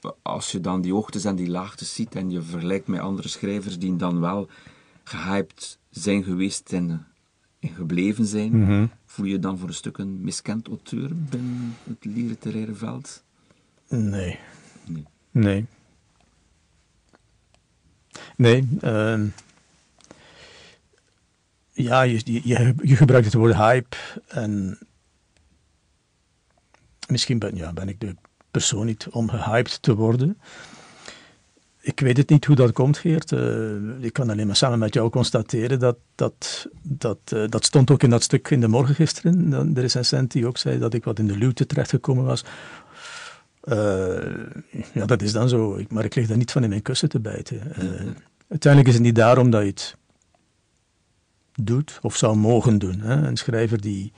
-hmm. 0.01 0.13
Als 0.21 0.51
je 0.51 0.61
dan 0.61 0.81
die 0.81 0.93
hoogtes 0.93 1.25
en 1.25 1.35
die 1.35 1.49
laagtes 1.49 1.93
ziet 1.93 2.15
en 2.15 2.31
je 2.31 2.41
vergelijkt 2.41 2.87
met 2.87 2.99
andere 2.99 3.27
schrijvers 3.27 3.79
die 3.79 3.95
dan 3.95 4.19
wel 4.19 4.47
gehyped 5.03 5.79
zijn 5.89 6.23
geweest 6.23 6.73
en 6.73 7.07
en 7.59 7.69
gebleven 7.69 8.25
zijn, 8.25 8.51
mm 8.55 8.65
-hmm. 8.65 8.89
voel 9.05 9.25
je 9.25 9.39
dan 9.39 9.57
voor 9.57 9.67
een 9.67 9.73
stuk 9.73 9.97
een 9.97 10.21
miskend 10.21 10.67
auteur 10.67 11.09
binnen 11.29 11.75
het 11.83 12.05
literaire 12.05 12.73
veld? 12.73 13.23
Nee. 13.89 14.39
Nee. 14.85 15.05
Nee. 15.31 15.65
Nee. 18.35 18.67
Uh, 18.83 19.21
ja, 21.71 22.01
je, 22.01 22.21
je, 22.23 22.73
je 22.81 22.95
gebruikt 22.95 23.25
het 23.25 23.33
woord 23.33 23.55
hype 23.55 23.97
en 24.27 24.77
misschien 27.07 27.39
ben, 27.39 27.55
ja, 27.55 27.73
ben 27.73 27.89
ik 27.89 27.99
de 27.99 28.15
persoon 28.51 28.85
niet 28.85 29.07
om 29.09 29.29
gehyped 29.29 29.81
te 29.81 29.95
worden. 29.95 30.37
Ik 31.81 31.99
weet 31.99 32.17
het 32.17 32.29
niet 32.29 32.45
hoe 32.45 32.55
dat 32.55 32.71
komt, 32.71 32.97
Geert. 32.97 33.31
Uh, 33.31 34.03
ik 34.03 34.13
kan 34.13 34.29
alleen 34.29 34.47
maar 34.47 34.55
samen 34.55 34.79
met 34.79 34.93
jou 34.93 35.09
constateren 35.09 35.79
dat 35.79 35.97
dat, 36.15 36.67
dat, 36.81 37.19
uh, 37.33 37.47
dat 37.49 37.65
stond 37.65 37.91
ook 37.91 38.03
in 38.03 38.09
dat 38.09 38.23
stuk 38.23 38.49
in 38.49 38.61
de 38.61 38.67
morgen 38.67 38.95
gisteren. 38.95 39.73
De 39.73 39.81
recensent 39.81 40.31
die 40.31 40.47
ook 40.47 40.57
zei 40.57 40.79
dat 40.79 40.93
ik 40.93 41.03
wat 41.03 41.19
in 41.19 41.27
de 41.27 41.37
luwte 41.37 41.65
terechtgekomen 41.65 42.25
was. 42.25 42.43
Uh, 43.63 43.75
ja, 44.93 45.05
dat 45.05 45.21
is 45.21 45.31
dan 45.31 45.49
zo. 45.49 45.75
Ik, 45.75 45.91
maar 45.91 46.05
ik 46.05 46.15
lig 46.15 46.27
daar 46.27 46.37
niet 46.37 46.51
van 46.51 46.63
in 46.63 46.69
mijn 46.69 46.81
kussen 46.81 47.09
te 47.09 47.19
bijten. 47.19 47.61
Uiteindelijk 48.47 48.87
is 48.87 48.97
het 48.97 49.03
niet 49.03 49.15
daarom 49.15 49.49
dat 49.49 49.61
je 49.61 49.67
het 49.67 49.95
doet 51.53 51.99
of 52.01 52.15
zou 52.15 52.35
mogen 52.35 52.79
doen. 52.79 52.99
Hè? 52.99 53.27
Een 53.27 53.37
schrijver 53.37 53.81
die 53.81 54.13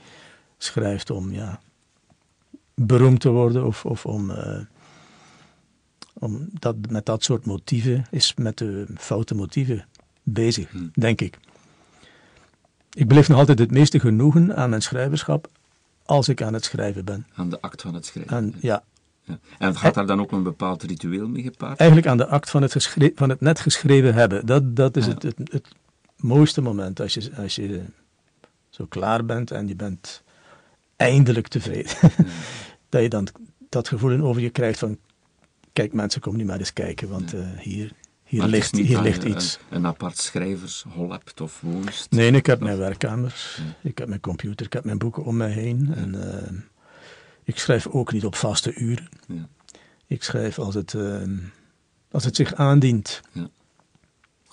schrijft 0.58 1.10
om 1.10 1.32
ja, 1.32 1.60
beroemd 2.74 3.20
te 3.20 3.30
worden 3.30 3.66
of, 3.66 3.84
of 3.84 4.06
om 4.06 4.32
om 6.22 6.48
dat, 6.52 6.76
met 6.88 7.06
dat 7.06 7.24
soort 7.24 7.46
motieven 7.46 8.04
is 8.10 8.34
met 8.34 8.58
de 8.58 8.86
foute 8.96 9.34
motieven 9.34 9.86
bezig, 10.22 10.70
Hmm. 10.70 10.90
denk 10.94 11.20
ik. 11.20 11.38
Ik 12.92 13.08
beleef 13.08 13.28
nog 13.28 13.38
altijd 13.38 13.58
het 13.58 13.70
meeste 13.70 14.00
genoegen 14.00 14.56
aan 14.56 14.70
mijn 14.70 14.82
schrijverschap 14.82 15.48
als 16.04 16.28
ik 16.28 16.42
aan 16.42 16.52
het 16.52 16.64
schrijven 16.64 17.04
ben. 17.04 17.26
Aan 17.34 17.50
de 17.50 17.60
act 17.60 17.82
van 17.82 17.94
het 17.94 18.06
schrijven. 18.06 18.36
En, 18.36 18.54
ja. 18.60 18.84
Ja. 19.24 19.38
En 19.58 19.76
gaat 19.76 19.94
daar 19.94 20.06
dan 20.06 20.20
ook 20.20 20.32
een 20.32 20.42
bepaald 20.42 20.82
ritueel 20.82 21.28
mee 21.28 21.42
gepaard? 21.42 21.78
Eigenlijk 21.78 22.10
aan 22.10 22.16
de 22.16 22.26
act 22.26 22.50
van 22.50 22.62
het, 22.62 22.72
geschre- 22.72 23.12
van 23.14 23.28
het 23.28 23.40
net 23.40 23.60
geschreven 23.60 24.14
hebben. 24.14 24.46
Dat, 24.46 24.76
dat 24.76 24.96
is 24.96 25.06
Ja. 25.06 25.12
het, 25.12 25.22
het, 25.22 25.38
het 25.52 25.68
mooiste 26.16 26.60
moment. 26.60 27.00
Als 27.00 27.14
je, 27.14 27.30
als 27.36 27.54
je 27.54 27.82
zo 28.70 28.86
klaar 28.86 29.24
bent 29.24 29.50
en 29.50 29.68
je 29.68 29.76
bent 29.76 30.22
eindelijk 30.96 31.48
tevreden. 31.48 31.92
dat 32.88 33.02
je 33.02 33.08
dan 33.08 33.28
dat 33.68 33.88
gevoel 33.88 34.20
over 34.20 34.42
je 34.42 34.50
krijgt 34.50 34.78
van 34.78 34.98
kijk 35.72 35.92
mensen, 35.92 36.20
kom 36.20 36.36
nu 36.36 36.44
maar 36.44 36.58
eens 36.58 36.72
kijken, 36.72 37.08
want 37.08 37.34
uh, 37.34 37.40
hier, 37.58 37.92
hier 38.24 38.44
ligt, 38.46 38.76
hier 38.76 39.00
ligt 39.00 39.22
je 39.22 39.28
iets. 39.28 39.58
Een, 39.70 39.76
een 39.76 39.86
apart 39.86 40.18
schrijvershol 40.18 41.10
hebt 41.10 41.40
of 41.40 41.60
woonst? 41.60 42.10
Nee, 42.10 42.32
ik 42.32 42.46
heb 42.46 42.58
Of- 42.58 42.64
mijn 42.64 42.78
werkkamer, 42.78 43.56
ik 43.82 43.98
heb 43.98 44.08
mijn 44.08 44.20
computer, 44.20 44.66
ik 44.66 44.72
heb 44.72 44.84
mijn 44.84 44.98
boeken 44.98 45.24
om 45.24 45.36
mij 45.36 45.50
heen. 45.50 45.92
En, 45.94 46.32
eh, 46.32 46.48
ik 47.44 47.58
schrijf 47.58 47.86
ook 47.86 48.12
niet 48.12 48.24
op 48.24 48.34
vaste 48.34 48.74
uren. 48.74 49.08
Ja. 49.26 49.48
Ik 50.06 50.22
schrijf 50.22 50.58
als 50.58 50.74
het, 50.74 50.94
eh, 50.94 51.22
als 52.10 52.24
het 52.24 52.36
zich 52.36 52.54
aandient. 52.54 53.20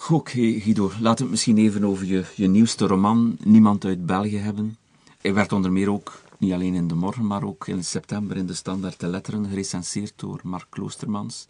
Oké, 0.09 0.59
Guido, 0.59 0.91
laten 0.99 1.01
we 1.01 1.21
het 1.21 1.29
misschien 1.29 1.57
even 1.57 1.83
over 1.83 2.05
je, 2.05 2.23
je 2.35 2.47
nieuwste 2.47 2.87
roman 2.87 3.37
Niemand 3.43 3.85
uit 3.85 4.05
België 4.05 4.37
hebben. 4.37 4.77
Hij 5.21 5.33
werd 5.33 5.51
onder 5.51 5.71
meer 5.71 5.91
ook, 5.91 6.21
niet 6.37 6.53
alleen 6.53 6.73
in 6.73 6.87
De 6.87 6.95
Morgen, 6.95 7.27
maar 7.27 7.43
ook 7.43 7.67
in 7.67 7.83
september 7.83 8.37
in 8.37 8.45
de 8.45 8.53
Standaard 8.53 8.99
de 8.99 9.07
Letteren 9.07 9.45
gerecenseerd 9.45 10.13
door 10.15 10.39
Mark 10.43 10.65
Kloostermans. 10.69 11.47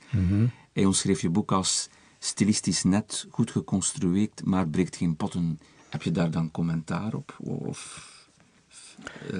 Hij 0.73 0.85
omschreef 0.85 1.21
je 1.21 1.29
boek 1.29 1.51
als 1.51 1.89
stilistisch 2.19 2.83
net, 2.83 3.27
goed 3.29 3.51
geconstrueerd, 3.51 4.45
maar 4.45 4.67
breekt 4.67 4.95
geen 4.95 5.15
potten. 5.15 5.59
Heb 5.89 6.01
je 6.01 6.11
daar 6.11 6.31
dan 6.31 6.51
commentaar 6.51 7.13
op? 7.13 7.35
Of, 7.39 8.09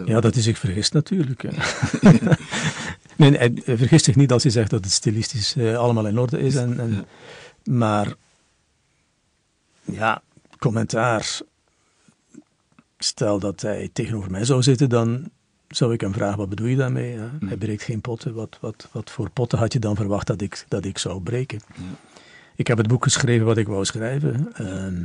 Ja, 0.05 0.19
dat 0.19 0.35
is 0.35 0.43
zich 0.43 0.57
vergist 0.57 0.93
natuurlijk. 0.93 1.43
nee, 3.17 3.37
hij 3.37 3.53
vergist 3.65 4.05
zich 4.05 4.15
niet 4.15 4.31
als 4.31 4.43
hij 4.43 4.51
zegt 4.51 4.69
dat 4.69 4.83
het 4.83 4.93
stilistisch 4.93 5.55
eh, 5.55 5.77
allemaal 5.77 6.07
in 6.07 6.19
orde 6.19 6.39
is. 6.39 6.55
En, 6.55 6.79
en. 6.79 7.05
Maar 7.63 8.13
ja, 9.81 10.21
commentaar. 10.57 11.39
Stel 12.97 13.39
dat 13.39 13.61
hij 13.61 13.89
tegenover 13.93 14.31
mij 14.31 14.45
zou 14.45 14.63
zitten, 14.63 14.89
dan 14.89 15.29
zou 15.67 15.93
ik 15.93 16.01
hem 16.01 16.13
vragen: 16.13 16.37
wat 16.37 16.49
bedoel 16.49 16.67
je 16.67 16.75
daarmee? 16.75 17.17
Hij 17.45 17.57
breekt 17.57 17.83
geen 17.83 18.01
potten. 18.01 18.33
Wat, 18.33 18.57
wat, 18.61 18.87
wat 18.91 19.11
voor 19.11 19.29
potten 19.29 19.59
had 19.59 19.73
je 19.73 19.79
dan 19.79 19.95
verwacht 19.95 20.27
dat 20.27 20.41
ik, 20.41 20.65
dat 20.67 20.85
ik 20.85 20.97
zou 20.97 21.21
breken? 21.21 21.59
Ja. 21.75 21.83
Ik 22.55 22.67
heb 22.67 22.77
het 22.77 22.87
boek 22.87 23.03
geschreven 23.03 23.45
wat 23.45 23.57
ik 23.57 23.67
wou 23.67 23.85
schrijven. 23.85 24.53
Ehm, 24.53 25.03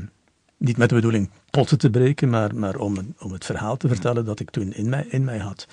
niet 0.67 0.77
met 0.77 0.89
de 0.89 0.95
bedoeling 0.95 1.31
potten 1.51 1.79
te 1.79 1.91
breken, 1.91 2.29
maar, 2.31 2.55
maar 2.55 2.77
om, 2.77 3.15
om 3.19 3.33
het 3.33 3.45
verhaal 3.45 3.77
te 3.77 3.89
vertellen 3.89 4.25
dat 4.25 4.41
ik 4.41 4.51
toen 4.51 4.73
in 4.73 4.89
mij, 4.89 5.07
in 5.09 5.25
mij 5.25 5.39
had. 5.39 5.67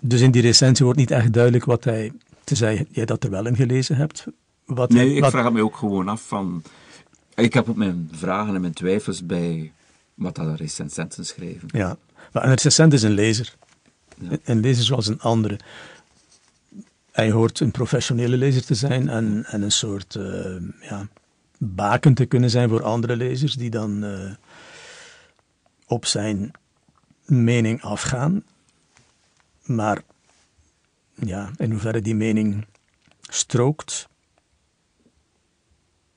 Dus 0.00 0.20
in 0.20 0.30
die 0.30 0.42
recensie 0.42 0.84
wordt 0.84 1.00
niet 1.00 1.10
echt 1.10 1.32
duidelijk 1.32 1.64
wat 1.64 1.84
hij, 1.84 2.12
tenzij 2.44 2.86
jij 2.90 3.04
dat 3.04 3.24
er 3.24 3.30
wel 3.30 3.46
in 3.46 3.56
gelezen 3.56 3.96
hebt. 3.96 4.26
Wat 4.64 4.90
Nee, 4.90 5.06
hij- 5.06 5.14
ik 5.16 5.22
wat- 5.22 5.30
vraag 5.30 5.52
me 5.52 5.62
ook 5.62 5.76
gewoon 5.76 6.08
af 6.08 6.22
van... 6.28 6.62
Ik 7.34 7.54
heb 7.54 7.68
ook 7.68 7.76
mijn 7.76 8.08
vragen 8.12 8.54
en 8.54 8.60
mijn 8.60 8.72
twijfels 8.72 9.26
bij 9.26 9.72
wat 10.14 10.34
dat 10.34 10.58
recensenten 10.58 11.26
schrijven. 11.26 11.68
Ja, 11.72 11.96
maar 12.32 12.42
een 12.44 12.50
recensent 12.50 12.92
is 12.92 13.02
een 13.02 13.10
lezer. 13.14 13.54
Ja. 14.18 14.36
Een 14.44 14.60
lezer 14.60 14.84
zoals 14.84 15.06
een 15.06 15.20
andere. 15.20 15.58
hij 17.12 17.30
hoort 17.30 17.60
een 17.60 17.70
professionele 17.70 18.36
lezer 18.36 18.64
te 18.64 18.74
zijn 18.74 19.08
en, 19.08 19.44
en 19.46 19.62
een 19.62 19.72
soort 19.72 20.14
uh, 20.14 20.56
ja, 20.80 21.08
baken 21.62 22.14
te 22.14 22.24
kunnen 22.24 22.50
zijn 22.50 22.68
voor 22.68 22.82
andere 22.82 23.16
lezers 23.16 23.54
die 23.54 23.70
dan 23.70 24.04
uh, 24.04 24.30
op 25.86 26.06
zijn 26.06 26.50
mening 27.24 27.82
afgaan. 27.82 28.42
Maar 29.64 30.02
ja, 31.14 31.50
in 31.56 31.70
hoeverre 31.70 32.00
die 32.00 32.14
mening 32.14 32.66
strookt 33.20 34.08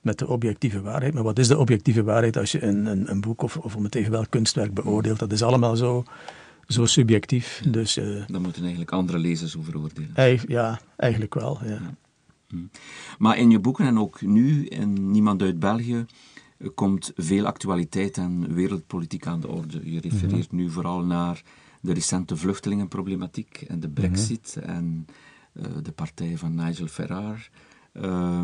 met 0.01 0.19
de 0.19 0.27
objectieve 0.27 0.81
waarheid. 0.81 1.13
Maar 1.13 1.23
wat 1.23 1.39
is 1.39 1.47
de 1.47 1.57
objectieve 1.57 2.03
waarheid 2.03 2.37
als 2.37 2.51
je 2.51 2.63
een, 2.63 2.85
een, 2.85 3.09
een 3.09 3.21
boek 3.21 3.41
of, 3.41 3.57
of 3.57 3.75
om 3.75 3.83
het 3.83 3.91
tegen 3.91 4.11
welk 4.11 4.29
kunstwerk 4.29 4.73
beoordeelt? 4.73 5.19
Dat 5.19 5.31
is 5.31 5.43
allemaal 5.43 5.75
zo, 5.75 6.03
zo 6.67 6.85
subjectief. 6.85 7.61
Dus, 7.67 7.97
uh, 7.97 8.23
Dan 8.27 8.41
moeten 8.41 8.61
eigenlijk 8.61 8.91
andere 8.91 9.17
lezers 9.17 9.57
over 9.57 9.77
oordelen. 9.77 10.39
ja, 10.47 10.79
eigenlijk 10.95 11.33
wel. 11.33 11.59
Ja. 11.65 11.79
Maar 13.17 13.37
in 13.37 13.49
je 13.49 13.59
boeken 13.59 13.85
en 13.85 13.99
ook 13.99 14.21
nu 14.21 14.65
in 14.65 15.11
Niemand 15.11 15.41
uit 15.41 15.59
België 15.59 16.05
komt 16.75 17.11
veel 17.15 17.45
actualiteit 17.45 18.17
en 18.17 18.53
wereldpolitiek 18.53 19.27
aan 19.27 19.39
de 19.39 19.47
orde. 19.47 19.91
Je 19.91 19.99
refereert 19.99 20.51
mhm. 20.51 20.55
nu 20.55 20.69
vooral 20.69 21.03
naar 21.03 21.41
de 21.81 21.93
recente 21.93 22.35
vluchtelingenproblematiek 22.35 23.65
en 23.67 23.79
de 23.79 23.87
mhm. 23.87 23.95
brexit 23.95 24.57
en 24.61 25.05
uh, 25.53 25.65
de 25.83 25.91
partij 25.91 26.37
van 26.37 26.55
Nigel 26.55 26.87
Farage. 26.87 27.49
Uh, 27.93 28.41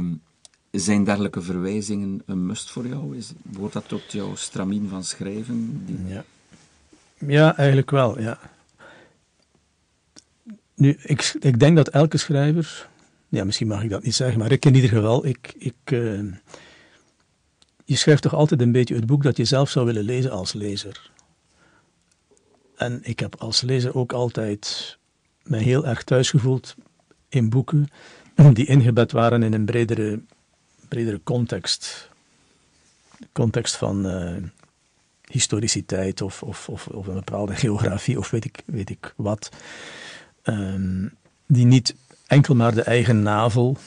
zijn 0.72 1.04
dergelijke 1.04 1.42
verwijzingen 1.42 2.22
een 2.26 2.46
must 2.46 2.72
voor 2.72 2.88
jou? 2.88 3.18
Is, 3.18 3.32
wordt 3.42 3.74
dat 3.74 3.88
tot 3.88 4.12
jouw 4.12 4.36
stramien 4.36 4.90
van 4.90 5.04
schrijven? 5.04 5.86
Die... 5.86 5.98
Ja. 6.08 6.24
ja, 7.18 7.58
eigenlijk 7.58 7.92
wel, 7.92 8.20
ja. 8.20 8.40
Nu, 10.76 10.98
ik, 11.04 11.36
ik 11.40 11.60
denk 11.60 11.76
dat 11.76 11.88
elke 11.88 12.18
schrijver, 12.18 12.89
ja, 13.30 13.44
misschien 13.44 13.68
mag 13.68 13.84
ik 13.84 13.90
dat 13.90 14.04
niet 14.04 14.16
zeggen, 14.16 14.40
maar 14.40 14.52
ik 14.52 14.66
in 14.66 14.76
ieder 14.76 14.90
geval, 14.90 15.26
ik, 15.26 15.54
ik, 15.58 15.92
uh, 15.92 16.34
je 17.86 17.96
schrijft 17.96 18.22
toch 18.22 18.34
altijd 18.34 18.62
een 18.62 18.72
beetje 18.72 18.96
het 18.96 19.06
boek 19.06 19.24
dat 19.24 19.38
je 19.38 19.46
zelf 19.46 19.70
zou 19.70 19.86
willen 19.86 20.04
lezen 20.04 20.32
als 20.32 20.54
lezer. 20.54 21.12
En 22.76 23.00
ik 23.04 23.20
heb 23.20 23.36
als 23.36 23.62
lezer 23.62 23.96
ook 23.96 24.14
altijd 24.14 24.98
me 25.44 25.58
heel 25.58 25.86
erg 25.86 26.04
thuis 26.04 26.30
gevoeld 26.30 26.76
in 27.30 27.50
boeken 27.50 27.88
die 28.54 28.66
ingebed 28.66 29.12
waren 29.12 29.44
in 29.44 29.54
een 29.54 29.66
bredere 29.66 30.20
bredere 30.88 31.22
context. 31.24 32.10
context 33.32 33.76
van 33.76 34.06
uh, 34.06 34.38
historiciteit 35.26 36.22
of, 36.22 36.44
of, 36.44 36.70
of, 36.70 36.88
of, 36.88 37.08
een 37.08 37.14
bepaalde 37.14 37.56
geografie 37.56 38.18
of 38.18 38.30
weet 38.30 38.46
ik, 38.46 38.62
weet 38.66 38.90
ik 38.90 39.14
wat. 39.16 39.50
Ehm, 40.42 41.08
die 41.46 41.66
niet 41.66 41.96
enkel 42.30 42.56
maar 42.56 42.74
de 42.74 42.84
eigen 42.84 43.22
navel 43.22 43.78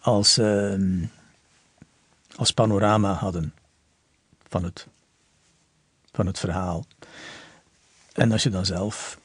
als, 0.00 0.38
ehm, 0.38 1.04
als 2.36 2.50
panorama 2.50 3.12
hadden 3.12 3.54
van 4.48 4.64
het, 4.64 4.86
van 6.12 6.26
het 6.26 6.38
verhaal. 6.38 6.84
En 8.12 8.32
als 8.32 8.42
je 8.42 8.50
dan 8.50 8.66
zelf 8.66 9.18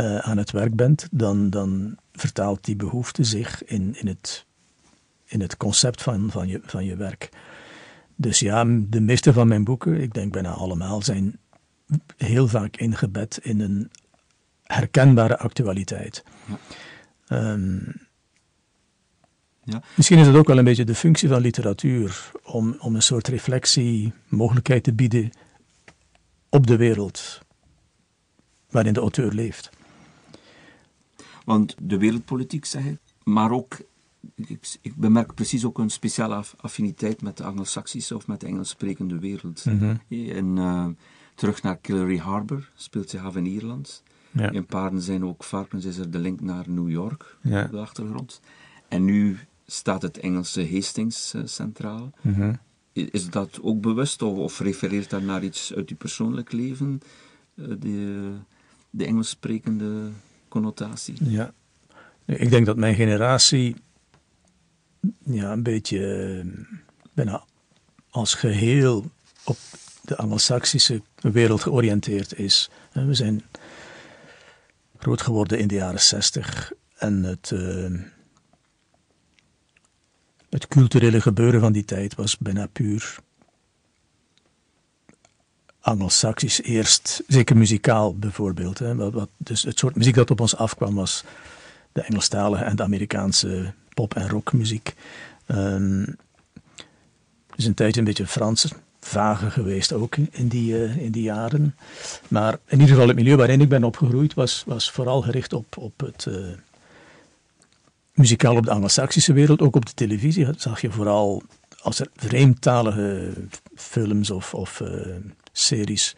uh, 0.00 0.18
aan 0.18 0.36
het 0.36 0.50
werk 0.50 0.76
bent, 0.76 1.08
dan, 1.10 1.50
dan 1.50 1.96
vertaalt 2.12 2.64
die 2.64 2.76
behoefte 2.76 3.24
zich 3.24 3.64
in, 3.64 3.96
in 4.00 4.06
het 4.06 4.44
in 5.24 5.40
het 5.40 5.56
concept 5.56 6.02
van, 6.02 6.30
van, 6.30 6.48
je, 6.48 6.60
van 6.64 6.84
je 6.84 6.96
werk. 6.96 7.28
Dus 8.16 8.38
ja, 8.38 8.64
de 8.64 9.00
meeste 9.00 9.32
van 9.32 9.48
mijn 9.48 9.64
boeken, 9.64 10.00
ik 10.00 10.14
denk 10.14 10.32
bijna 10.32 10.50
allemaal, 10.50 11.02
zijn 11.02 11.38
heel 12.16 12.48
vaak 12.48 12.76
ingebed 12.76 13.38
in 13.42 13.60
een 13.60 13.90
herkenbare 14.62 15.38
actualiteit. 15.38 16.24
Ja. 16.46 16.58
Ehm, 17.26 17.78
ja. 19.64 19.82
Misschien 19.96 20.18
is 20.18 20.26
het 20.26 20.36
ook 20.36 20.46
wel 20.46 20.58
een 20.58 20.64
beetje 20.64 20.84
de 20.84 20.94
functie 20.94 21.28
van 21.28 21.40
literatuur 21.40 22.32
om, 22.42 22.76
om 22.78 22.94
een 22.94 23.02
soort 23.02 23.28
reflectie, 23.28 24.12
mogelijkheid 24.28 24.84
te 24.84 24.94
bieden 24.94 25.30
op 26.48 26.66
de 26.66 26.76
wereld 26.76 27.40
waarin 28.70 28.92
de 28.92 29.00
auteur 29.00 29.32
leeft. 29.32 29.70
Want 31.44 31.74
de 31.82 31.98
wereldpolitiek, 31.98 32.64
zeg 32.64 32.84
je, 32.84 32.98
maar 33.24 33.50
ook 33.50 33.78
ik, 34.34 34.76
ik, 34.80 34.96
bemerk 34.96 35.34
precies 35.34 35.64
ook 35.64 35.78
een 35.78 35.90
speciale 35.90 36.44
affiniteit 36.56 37.22
met 37.22 37.36
de 37.36 37.44
Anglo-Saxische 37.44 38.16
of 38.16 38.26
met 38.26 38.40
de 38.40 38.46
Engels 38.46 38.68
sprekende 38.68 39.18
wereld. 39.18 39.64
Mm 39.64 40.00
en, 40.08 40.56
uh, 40.56 40.86
terug 41.34 41.62
naar 41.62 41.76
Killery 41.76 42.18
Harbor, 42.18 42.70
speelt 42.74 43.10
zich 43.10 43.24
af 43.24 43.36
in 43.36 43.46
Ierland. 43.46 44.02
Ja. 44.34 44.50
In 44.50 44.66
Paarden 44.66 45.02
zijn 45.02 45.24
ook 45.24 45.44
varkens, 45.44 45.84
is 45.84 45.98
er 45.98 46.10
de 46.10 46.18
link 46.18 46.40
naar 46.40 46.64
New 46.68 46.90
York 46.90 47.36
op 47.44 47.70
de 47.70 47.78
achtergrond. 47.78 48.40
En 48.88 49.04
nu 49.04 49.38
staat 49.66 50.02
het 50.02 50.18
Engelse 50.18 50.70
Hastings 50.72 51.34
uh, 51.34 51.42
centraal. 51.44 52.10
Mm 52.20 52.58
Is 52.92 53.30
dat 53.30 53.58
ook 53.62 53.80
bewust 53.80 54.22
of, 54.22 54.38
of, 54.38 54.60
refereert 54.60 55.10
dat 55.10 55.22
naar 55.22 55.44
iets 55.44 55.74
uit 55.74 55.88
uw 55.90 55.96
persoonlijk 55.96 56.52
leven, 56.52 57.00
uh, 57.54 57.74
de, 57.78 58.30
de 58.90 59.04
Engels 59.04 59.28
sprekende 59.28 60.08
connotatie? 60.48 61.14
Ja, 61.20 61.52
ik 62.24 62.50
denk 62.50 62.66
dat 62.66 62.76
mijn 62.76 62.94
generatie 62.94 63.76
ja, 65.24 65.52
een 65.52 65.62
beetje 65.62 66.14
eh, 66.14 66.64
bijna 67.12 67.44
als 68.10 68.34
geheel 68.34 69.10
op 69.44 69.56
de 70.02 70.16
Anglo-Saxische 70.16 71.02
wereld 71.20 71.62
georiënteerd 71.62 72.38
is. 72.38 72.70
We 72.92 73.14
zijn 73.14 73.42
groot 75.04 75.22
geworden 75.22 75.58
in 75.58 75.68
de 75.68 75.74
jaren 75.74 76.00
zestig 76.00 76.72
en 76.96 77.22
het, 77.22 77.50
uh, 77.54 78.00
het 80.50 80.68
culturele 80.68 81.20
gebeuren 81.20 81.60
van 81.60 81.72
die 81.72 81.84
tijd 81.84 82.14
was 82.14 82.38
bijna 82.38 82.66
puur 82.66 83.18
Anglo-Saxisch 85.80 86.62
eerst, 86.62 87.22
zeker 87.26 87.56
muzikaal 87.56 88.18
bijvoorbeeld. 88.18 88.78
Hè. 88.78 89.10
Dus 89.36 89.62
het 89.62 89.78
soort 89.78 89.96
muziek 89.96 90.14
dat 90.14 90.30
op 90.30 90.40
ons 90.40 90.56
afkwam 90.56 90.94
was 90.94 91.24
de 91.92 92.00
Engelstalige 92.00 92.64
en 92.64 92.76
de 92.76 92.82
Amerikaanse 92.82 93.72
pop- 93.94 94.14
en 94.14 94.28
rockmuziek. 94.28 94.94
Um, 95.46 96.16
is 97.56 97.66
een 97.66 97.74
tijdje 97.74 98.00
een 98.00 98.06
beetje 98.06 98.26
Frans 98.26 98.72
vage 99.04 99.50
geweest 99.50 99.92
ook 99.92 100.16
in 100.16 100.48
die, 100.48 100.72
uh, 100.72 100.96
in 100.96 101.10
die 101.12 101.22
jaren. 101.22 101.74
Maar 102.28 102.52
in 102.52 102.80
ieder 102.80 102.88
geval 102.88 103.08
het 103.08 103.16
milieu 103.16 103.36
waarin 103.36 103.60
ik 103.60 103.68
ben 103.68 103.84
opgegroeid 103.84 104.34
was, 104.34 104.64
was 104.66 104.90
vooral 104.90 105.22
gericht 105.22 105.52
op, 105.52 105.76
op 105.76 106.00
het 106.00 106.26
uh, 106.28 106.46
muzikaal 108.12 108.56
op 108.56 108.64
de 108.64 108.70
Anglo-Saxische 108.70 109.32
wereld. 109.32 109.60
Ook 109.60 109.76
op 109.76 109.86
de 109.86 109.94
televisie 109.94 110.46
zag 110.56 110.80
je 110.80 110.90
vooral 110.90 111.42
als 111.82 112.00
er 112.00 112.08
vreemdtalige 112.16 113.32
films 113.74 114.30
of, 114.30 114.54
of 114.54 114.80
uh, 114.80 115.16
series 115.52 116.16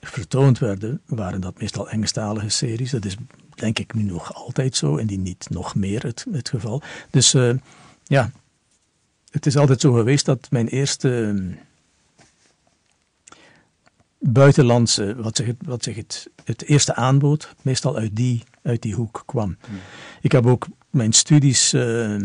vertoond 0.00 0.58
werden, 0.58 1.00
waren 1.06 1.40
dat 1.40 1.60
meestal 1.60 1.88
Engelstalige 1.88 2.48
series. 2.48 2.90
Dat 2.90 3.04
is 3.04 3.16
denk 3.54 3.78
ik 3.78 3.94
nu 3.94 4.02
nog 4.02 4.34
altijd 4.34 4.76
zo 4.76 4.96
en 4.96 5.06
die 5.06 5.18
niet 5.18 5.46
nog 5.50 5.74
meer 5.74 6.02
het, 6.02 6.26
het 6.32 6.48
geval. 6.48 6.82
Dus 7.10 7.36
ja, 8.04 8.30
het 9.30 9.46
is 9.46 9.56
altijd 9.56 9.80
zo 9.80 9.92
geweest 9.92 10.24
dat 10.24 10.46
mijn 10.50 10.68
eerste 10.68 11.34
buitenlandse, 14.22 15.14
wat 15.16 15.36
zeg, 15.36 15.46
het, 15.46 15.56
wat 15.64 15.82
zeg 15.82 15.94
het, 15.96 16.30
het 16.44 16.64
eerste 16.64 16.94
aanbod, 16.94 17.54
meestal 17.62 17.96
uit 17.96 18.16
die, 18.16 18.42
uit 18.62 18.82
die 18.82 18.94
hoek 18.94 19.22
kwam. 19.26 19.56
Hmm. 19.66 19.78
Ik 20.20 20.32
heb 20.32 20.46
ook 20.46 20.66
mijn 20.90 21.12
studies. 21.12 21.74
Uh, 21.74 22.16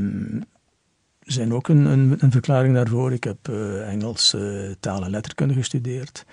zijn 1.21 1.53
ook 1.53 1.67
een, 1.67 1.85
een, 1.85 2.15
een, 2.19 2.31
verklaring 2.31 2.75
daarvoor. 2.75 3.13
Ik 3.13 3.23
heb 3.23 3.47
uh, 3.49 3.89
Engels, 3.89 4.33
uh, 4.33 4.71
taal 4.79 5.03
en 5.03 5.09
letterkunde 5.09 5.53
gestudeerd. 5.53 6.25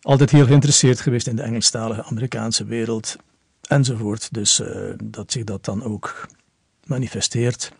Altijd 0.00 0.30
heel 0.30 0.46
geïnteresseerd 0.46 1.00
geweest 1.00 1.26
in 1.26 1.36
de 1.36 1.42
Engelstalige 1.42 2.02
Amerikaanse 2.04 2.64
wereld 2.64 3.16
enzovoort. 3.62 4.28
Dus 4.32 4.60
uh, 4.60 4.68
dat 5.04 5.32
zich 5.32 5.44
dat 5.44 5.64
dan 5.64 5.82
ook 5.82 6.28
manifesteert 6.84 7.72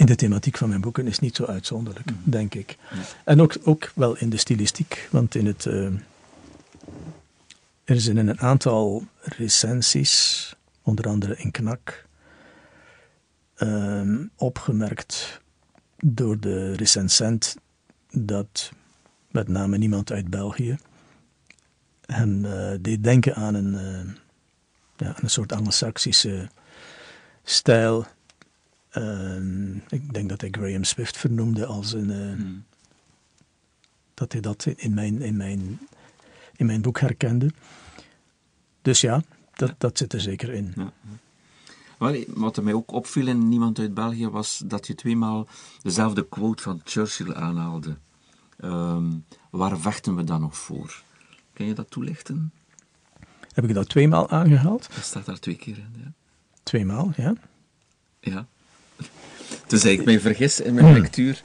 in 0.00 0.06
de 0.06 0.14
thematiek 0.14 0.56
van 0.56 0.68
mijn 0.68 0.80
boeken 0.80 1.06
is 1.06 1.18
niet 1.18 1.36
zo 1.36 1.44
uitzonderlijk, 1.44 2.10
mm. 2.10 2.16
denk 2.24 2.54
ik. 2.54 2.76
En 3.24 3.40
ook, 3.40 3.56
ook 3.64 3.92
wel 3.94 4.16
in 4.16 4.30
de 4.30 4.36
stilistiek, 4.36 5.08
want 5.10 5.34
in 5.34 5.46
het, 5.46 5.64
uh, 5.64 5.86
er 7.84 8.00
zijn 8.00 8.16
een 8.16 8.40
aantal 8.40 9.04
recensies, 9.20 10.54
onder 10.82 11.08
andere 11.08 11.36
in 11.36 11.50
Knak, 11.50 12.06
uh, 13.56 14.18
opgemerkt 14.36 15.40
door 15.96 16.40
de 16.40 16.72
recensent 16.72 17.56
dat 18.10 18.72
met 19.30 19.48
name 19.48 19.78
niemand 19.78 20.12
uit 20.12 20.30
België 20.30 20.78
hem 22.06 22.44
uh, 22.44 22.70
deed 22.80 23.02
denken 23.02 23.34
aan 23.34 23.54
een 23.54 23.74
ja, 24.96 25.14
een 25.20 25.30
soort 25.30 25.52
Anglo-Saxische 25.52 26.48
stijl. 27.42 28.06
Ehm, 28.90 29.76
ik 29.76 30.12
denk 30.12 30.28
dat 30.28 30.40
hij 30.40 30.50
Graham 30.50 30.84
Swift 30.84 31.16
vernoemde 31.16 31.66
als 31.66 31.92
een. 31.92 32.10
Uh, 32.10 32.58
Dat 34.14 34.32
hij 34.32 34.40
dat 34.40 34.66
in 34.66 34.94
mijn, 34.94 35.22
in, 35.22 35.36
mijn, 35.36 35.78
in 36.56 36.66
mijn 36.66 36.82
boek 36.82 37.00
herkende. 37.00 37.50
Dus 38.82 39.00
ja, 39.00 39.22
dat, 39.54 39.74
dat 39.78 39.98
zit 39.98 40.12
er 40.12 40.20
zeker 40.20 40.50
in. 40.52 40.72
Ja. 40.76 40.92
Wel, 41.98 42.24
wat 42.26 42.62
mij 42.62 42.72
ook 42.72 42.92
opviel 42.92 43.26
in 43.26 43.48
Niemand 43.48 43.78
uit 43.78 43.94
België 43.94 44.28
was 44.28 44.62
dat 44.64 44.86
je 44.86 44.94
tweemaal 44.94 45.46
dezelfde 45.82 46.28
quote 46.28 46.62
van 46.62 46.80
Churchill 46.84 47.34
aanhaalde. 47.34 47.96
Ehm, 48.56 49.12
waar 49.50 49.78
vechten 49.78 50.16
we 50.16 50.24
dan 50.24 50.40
nog 50.40 50.56
voor? 50.56 51.02
Kan 51.52 51.66
je 51.66 51.74
dat 51.74 51.90
toelichten? 51.90 52.52
Heb 53.52 53.64
ik 53.64 53.74
dat 53.74 53.88
tweemaal 53.88 54.28
aangehaald? 54.30 54.88
Dat 54.94 55.04
staat 55.04 55.26
daar 55.26 55.38
twee 55.38 55.56
keer 55.56 55.78
in, 55.78 55.94
ja. 56.02 56.12
Tweemaal, 56.62 57.12
ja. 57.16 57.34
Ja. 58.20 58.46
Dus 59.66 59.84
ik 59.84 60.04
mij 60.04 60.20
vergis 60.20 60.60
in 60.60 60.74
mijn 60.74 60.86
hmm. 60.86 60.94
lectuur. 61.02 61.42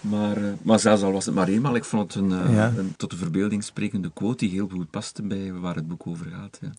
Maar, 0.00 0.38
uh, 0.38 0.52
maar 0.62 0.80
zelfs 0.80 1.02
al 1.02 1.12
was 1.12 1.26
het 1.26 1.34
maar 1.34 1.48
eenmaal, 1.48 1.76
ik 1.76 1.84
vond 1.84 2.14
het 2.14 2.22
een, 2.22 2.30
uh, 2.30 2.76
een, 2.76 2.94
tot 2.96 3.10
de 3.10 3.16
verbeelding 3.16 3.64
sprekende 3.64 4.10
quote 4.12 4.36
die 4.36 4.50
heel 4.50 4.68
goed 4.68 4.90
paste 4.90 5.22
bij 5.22 5.52
waar 5.52 5.74
het 5.74 5.88
boek 5.88 6.06
over 6.06 6.26
gaat. 6.26 6.58
Ja, 6.60 6.70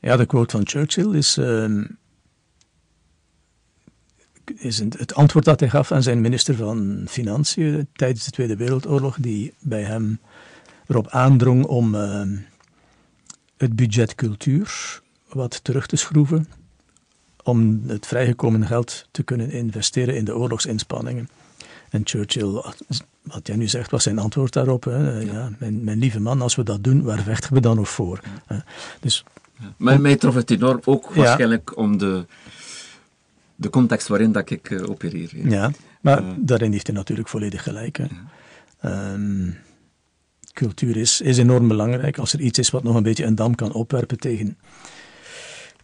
ja 0.00 0.16
de 0.16 0.26
quote 0.26 0.56
van 0.56 0.66
Churchill 0.66 1.14
is, 1.14 1.38
uh, 1.38 1.84
is 4.56 4.78
het 4.78 5.14
antwoord 5.14 5.44
dat 5.44 5.60
hij 5.60 5.68
gaf 5.68 5.92
aan 5.92 6.02
zijn 6.02 6.20
minister 6.20 6.54
van 6.54 7.04
Financiën 7.08 7.88
tijdens 7.92 8.24
de 8.24 8.30
Tweede 8.30 8.56
Wereldoorlog, 8.56 9.16
die 9.20 9.54
bij 9.58 9.82
hem 9.82 10.20
erop 10.86 11.08
aandrong 11.08 11.64
om 11.64 11.94
ehm, 11.94 12.36
het 13.56 13.76
budget 13.76 14.14
cultuur 14.14 15.00
wat 15.28 15.64
terug 15.64 15.86
te 15.86 15.96
schroeven 15.96 16.48
om 17.48 17.82
het 17.86 18.06
vrijgekomen 18.06 18.66
geld 18.66 19.06
te 19.10 19.22
kunnen 19.22 19.50
investeren 19.50 20.16
in 20.16 20.24
de 20.24 20.36
oorlogsinspanningen. 20.36 21.28
En 21.90 22.00
Churchill, 22.04 22.62
wat 23.22 23.46
jij 23.46 23.56
nu 23.56 23.68
zegt, 23.68 23.90
was 23.90 24.02
zijn 24.02 24.18
antwoord 24.18 24.52
daarop. 24.52 24.84
Hè. 24.84 25.18
Ja. 25.18 25.50
mijn, 25.58 25.84
mijn, 25.84 25.98
lieve 25.98 26.20
man, 26.20 26.42
als 26.42 26.54
we 26.54 26.62
dat 26.62 26.84
doen, 26.84 27.02
waar 27.02 27.22
vechten 27.22 27.52
we 27.52 27.60
dan 27.60 27.76
nog 27.76 27.88
voor? 27.88 28.20
Dus, 29.00 29.24
ja. 29.60 29.74
Maar 29.76 30.00
mij 30.00 30.16
trof 30.16 30.34
het 30.34 30.50
enorm 30.50 30.80
ook 30.84 31.14
waarschijnlijk 31.14 31.76
om 31.76 31.98
de, 31.98 32.26
de 33.54 33.70
context 33.70 34.08
waarin 34.08 34.32
dat 34.32 34.50
ik 34.50 34.70
uh, 34.70 34.90
opereer. 34.90 35.30
Ja, 35.32 35.70
maar 36.00 36.22
uh, 36.22 36.30
daarin 36.36 36.72
heeft 36.72 36.86
hij 36.86 36.96
natuurlijk 36.96 37.28
volledig 37.28 37.62
gelijk. 37.62 37.98
Hè. 37.98 38.06
Um, 39.12 39.56
cultuur 40.52 40.96
is, 40.96 41.20
is 41.20 41.38
enorm 41.38 41.68
belangrijk. 41.68 42.18
Als 42.18 42.32
er 42.32 42.40
iets 42.40 42.58
is 42.58 42.70
wat 42.70 42.82
nog 42.82 42.94
een 42.94 43.02
beetje 43.02 43.24
een 43.24 43.34
dam 43.34 43.54
kan 43.54 43.72
opwerpen 43.72 44.18
tegen 44.18 44.58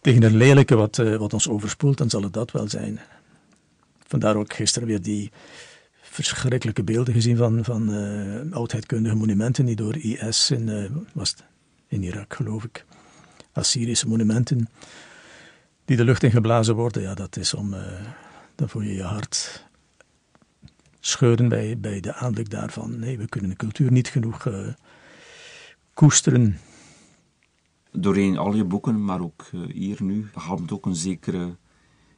tegen 0.05 0.23
een 0.23 0.35
lelijke 0.35 0.75
wat, 0.75 0.97
uh, 0.97 1.15
wat 1.15 1.33
ons 1.33 1.49
overspoelt, 1.49 1.97
dan 1.97 2.09
zal 2.09 2.21
het 2.21 2.33
dat 2.33 2.51
wel 2.51 2.69
zijn. 2.69 2.99
Vandaar 4.07 4.35
ook 4.35 4.53
gisteren 4.53 4.87
weer 4.87 5.01
die 5.01 5.31
verschrikkelijke 6.01 6.83
beelden 6.83 7.13
gezien 7.13 7.37
van, 7.37 7.63
van 7.63 7.89
uh, 7.89 8.51
oudheidkundige 8.51 9.15
monumenten 9.15 9.65
die 9.65 9.75
door 9.75 9.97
IS 9.97 10.51
in, 10.51 10.67
uh, 10.67 10.89
was 11.13 11.35
in 11.87 12.03
Irak, 12.03 12.33
geloof 12.33 12.63
ik. 12.63 12.85
Assyrische 13.51 14.07
monumenten 14.07 14.69
die 15.85 15.97
de 15.97 16.03
lucht 16.03 16.23
in 16.23 16.31
geblazen 16.31 16.75
worden. 16.75 17.01
Ja, 17.01 17.13
dat 17.13 17.37
is 17.37 17.53
om, 17.53 17.75
dan 18.55 18.69
voel 18.69 18.81
je 18.81 18.93
je 18.93 19.03
hart 19.03 19.65
scheuren 20.99 21.49
bij, 21.49 21.77
bij 21.77 21.99
de 21.99 22.13
aanblik 22.13 22.49
daarvan. 22.49 22.99
Nee, 22.99 23.17
we 23.17 23.27
kunnen 23.27 23.49
de 23.49 23.55
cultuur 23.55 23.91
niet 23.91 24.07
genoeg 24.07 24.47
koesteren 25.93 26.59
doorheen 27.97 28.37
al 28.37 28.55
je 28.55 28.63
boeken, 28.63 29.05
maar 29.05 29.21
ook 29.21 29.45
uh, 29.53 29.61
hier 29.73 30.03
nu, 30.03 30.27
haalt 30.33 30.71
ook 30.71 30.85
een 30.85 30.95
zekere, 30.95 31.55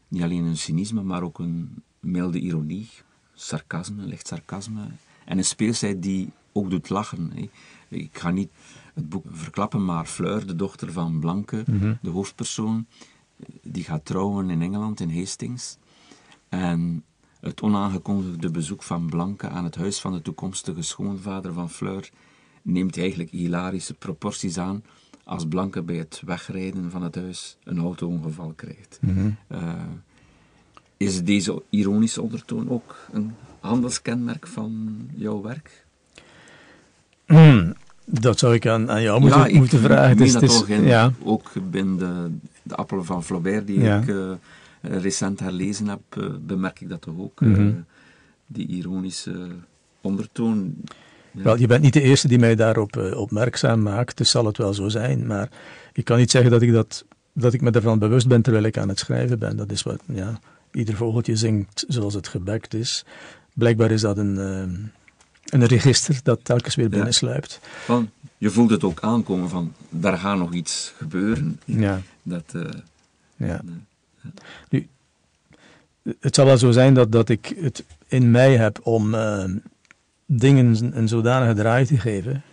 niet 0.08 0.24
alleen 0.24 0.44
een 0.44 0.58
cynisme, 0.58 1.04
maar 1.04 1.24
ook 1.24 1.40
een 1.40 1.84
milde 2.00 2.40
ironie, 2.40 2.90
sarcasme, 3.34 4.04
licht 4.04 4.28
sarcasme. 4.28 4.88
En 5.26 5.38
een 5.38 5.46
speelsheid 5.46 6.02
die 6.02 6.32
ook 6.52 6.70
doet 6.70 6.90
lachen. 6.90 7.32
Hè. 7.34 7.50
Ik 7.90 8.18
ga 8.18 8.32
niet 8.32 8.50
het 8.94 9.10
boek 9.10 9.26
verklappen, 9.32 9.86
maar 9.86 10.06
Fleur, 10.06 10.48
de 10.48 10.56
dochter 10.56 10.92
van 10.92 11.20
Blanke, 11.20 11.63
mhm. 11.68 11.94
de 12.02 12.10
hoofdpersoon, 12.10 12.86
die 13.62 13.84
gaat 13.84 14.06
trouwen 14.06 14.50
in 14.50 14.62
Engeland, 14.62 15.00
in 15.00 15.18
Hastings. 15.18 15.78
En 16.50 17.04
het 17.40 17.62
onaangekondigde 17.62 18.52
bezoek 18.52 18.84
van 18.84 19.10
Blanke 19.10 19.50
aan 19.50 19.63
het 19.63 19.76
huis 19.76 20.00
van 20.00 20.13
de 20.13 20.22
toekomstige 20.22 20.82
schoonvader 20.82 21.54
van 21.54 21.70
Fleur 21.70 22.10
neemt 22.62 22.98
eigenlijk 22.98 23.30
hilarische 23.30 23.94
proporties 23.94 24.58
aan 24.58 24.84
als 25.28 25.48
Blanke 25.48 25.82
bij 25.82 25.96
het 25.96 26.22
wegrijden 26.26 26.92
van 26.92 27.04
het 27.04 27.16
huis 27.16 27.58
een 27.63 27.80
auto-ongeval 27.80 28.54
krijgt. 28.56 29.00
Mhm. 29.02 29.30
Eh, 29.48 29.74
is 30.98 31.24
deze 31.24 31.63
ironische 31.70 32.22
ondertoon 32.22 32.70
ook 32.70 32.96
een 33.12 33.34
handelskenmerk 33.60 34.48
van 34.48 34.98
jouw 35.16 35.42
werk? 35.42 35.86
Hmm, 37.26 37.74
dat 38.06 38.40
zou 38.40 38.54
ik 38.54 38.68
aan, 38.68 38.92
aan 38.92 39.02
jou 39.02 39.20
moeten, 39.20 39.52
ja, 39.52 39.58
moeten 39.58 39.80
vragen. 39.80 40.12
Ik 40.12 40.18
dus, 40.18 40.34
dat 40.34 40.68
in, 40.68 40.84
ja. 40.84 41.12
ook 41.24 41.52
binnen 41.70 41.98
de, 41.98 42.32
de 42.63 42.76
appel 42.76 43.04
van 43.04 43.24
Flaubert, 43.24 43.68
die 43.68 43.80
ik 43.80 44.08
uh, 44.08 44.32
recent 44.82 45.40
herlezen 45.40 45.88
heb, 45.88 46.16
uh, 46.18 46.26
bemerk 46.42 46.82
ik 46.82 46.90
dat 46.90 47.02
toch 47.02 47.18
ook. 47.18 47.40
Mhm. 47.40 47.72
die 48.48 48.68
ironische 48.68 49.48
ondertoon. 50.02 50.76
Wel, 51.43 51.58
je 51.58 51.67
bent 51.67 51.82
niet 51.82 51.93
de 51.93 52.02
eerste 52.02 52.28
die 52.28 52.39
mij 52.39 52.56
daarop 52.56 52.95
uh, 52.95 53.17
opmerkzaam 53.17 53.82
maakt, 53.82 54.17
dus 54.17 54.30
zal 54.30 54.45
het 54.45 54.58
wel 54.58 54.73
zo 54.73 54.89
zijn. 54.89 55.26
Maar 55.26 55.50
ik 55.93 56.06
kan 56.06 56.17
niet 56.17 56.32
zeggen 56.32 56.52
dat 56.52 56.62
ik, 56.62 56.71
dat, 56.71 57.06
dat 57.34 57.54
ik 57.54 57.62
me 57.62 57.71
ervan 57.71 58.00
bewust 58.00 58.28
ben 58.28 58.41
terwijl 58.41 58.63
ik 58.63 58.78
aan 58.78 58.89
het 58.89 59.00
schrijven 59.00 59.39
ben. 59.39 59.58
Dat 59.58 59.71
is 59.71 59.84
wat, 59.84 60.02
ja, 60.06 60.39
ieder 60.71 60.95
vogeltje 60.95 61.36
zingt 61.36 61.86
zoals 61.88 62.13
het 62.13 62.28
gebekt 62.28 62.73
is. 62.73 63.06
Blijkbaar 63.54 63.91
is 63.91 64.02
dat 64.02 64.17
een, 64.17 64.36
uh, 64.36 65.60
een 65.62 65.65
register 65.65 66.19
dat 66.23 66.39
telkens 66.43 66.76
weer 66.76 66.89
binnensluipt. 66.89 67.60
Ja. 67.62 67.67
Van, 67.86 68.10
je 68.38 68.50
voelt 68.50 68.69
het 68.69 68.84
ook 68.84 69.02
aankomen 69.02 69.50
van, 69.50 69.73
daar 69.89 70.17
gaat 70.17 70.38
nog 70.38 70.54
iets 70.54 70.93
gebeuren. 70.97 71.60
Ja. 71.65 72.02
Dat, 72.23 72.54
uh, 72.56 72.63
ja. 73.36 73.62
Nu, 74.69 74.88
het 76.19 76.36
zal 76.36 76.45
wel 76.45 76.58
zo 76.58 76.71
zijn 76.71 76.93
dat, 76.93 77.12
dat 77.12 77.30
ik 77.30 77.56
het 77.62 77.84
in 78.08 78.32
mij 78.32 78.58
heb 78.58 78.80
om 78.84 79.15
dingen 80.28 80.98
een 80.98 81.08
zodanige 81.08 81.54
draai 81.54 81.86
te 81.86 81.98
geven 81.98 82.44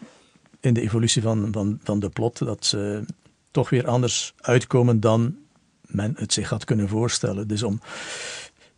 in 0.60 0.74
de 0.74 0.80
evolutie 0.80 1.22
van, 1.22 1.48
van, 1.52 1.80
van 1.82 2.00
de 2.00 2.08
plot, 2.08 2.38
dat 2.38 2.66
ze 2.66 3.04
toch 3.50 3.70
weer 3.70 3.86
anders 3.86 4.34
uitkomen 4.40 5.00
dan 5.00 5.36
men 5.80 6.14
het 6.16 6.32
zich 6.32 6.48
had 6.48 6.64
kunnen 6.64 6.88
voorstellen. 6.88 7.48
Dus 7.48 7.62
om, 7.62 7.80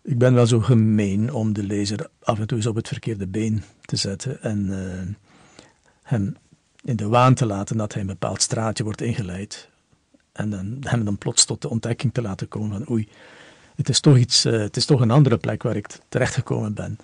ik 0.02 0.18
ben 0.18 0.34
wel 0.34 0.46
zo 0.46 0.60
gemeen 0.60 1.32
om 1.32 1.52
de 1.52 1.62
lezer 1.62 2.10
af 2.22 2.38
en 2.38 2.46
toe 2.46 2.56
eens 2.56 2.66
op 2.66 2.76
het 2.76 2.88
verkeerde 2.88 3.26
been 3.26 3.62
te 3.80 3.96
zetten 3.96 4.42
en 4.42 4.66
uh, 4.66 5.14
hem 6.02 6.36
in 6.82 6.96
de 6.96 7.08
waan 7.08 7.34
te 7.34 7.46
laten 7.46 7.76
dat 7.76 7.92
hij 7.92 8.00
een 8.00 8.08
bepaald 8.08 8.42
straatje 8.42 8.84
wordt 8.84 9.00
ingeleid. 9.00 9.68
En 10.32 10.50
dan, 10.50 10.76
hem 10.80 11.04
dan 11.04 11.18
plots 11.18 11.44
tot 11.44 11.62
de 11.62 11.68
ontdekking 11.68 12.14
te 12.14 12.22
laten 12.22 12.48
komen 12.48 12.70
van 12.70 12.90
oei, 12.90 13.08
het 13.76 13.88
is 13.88 14.00
toch, 14.00 14.16
iets, 14.16 14.46
uh, 14.46 14.58
het 14.58 14.76
is 14.76 14.84
toch 14.84 15.00
een 15.00 15.10
andere 15.10 15.36
plek 15.36 15.62
waar 15.62 15.76
ik 15.76 15.88
terechtgekomen 16.08 16.74
ben. 16.74 16.98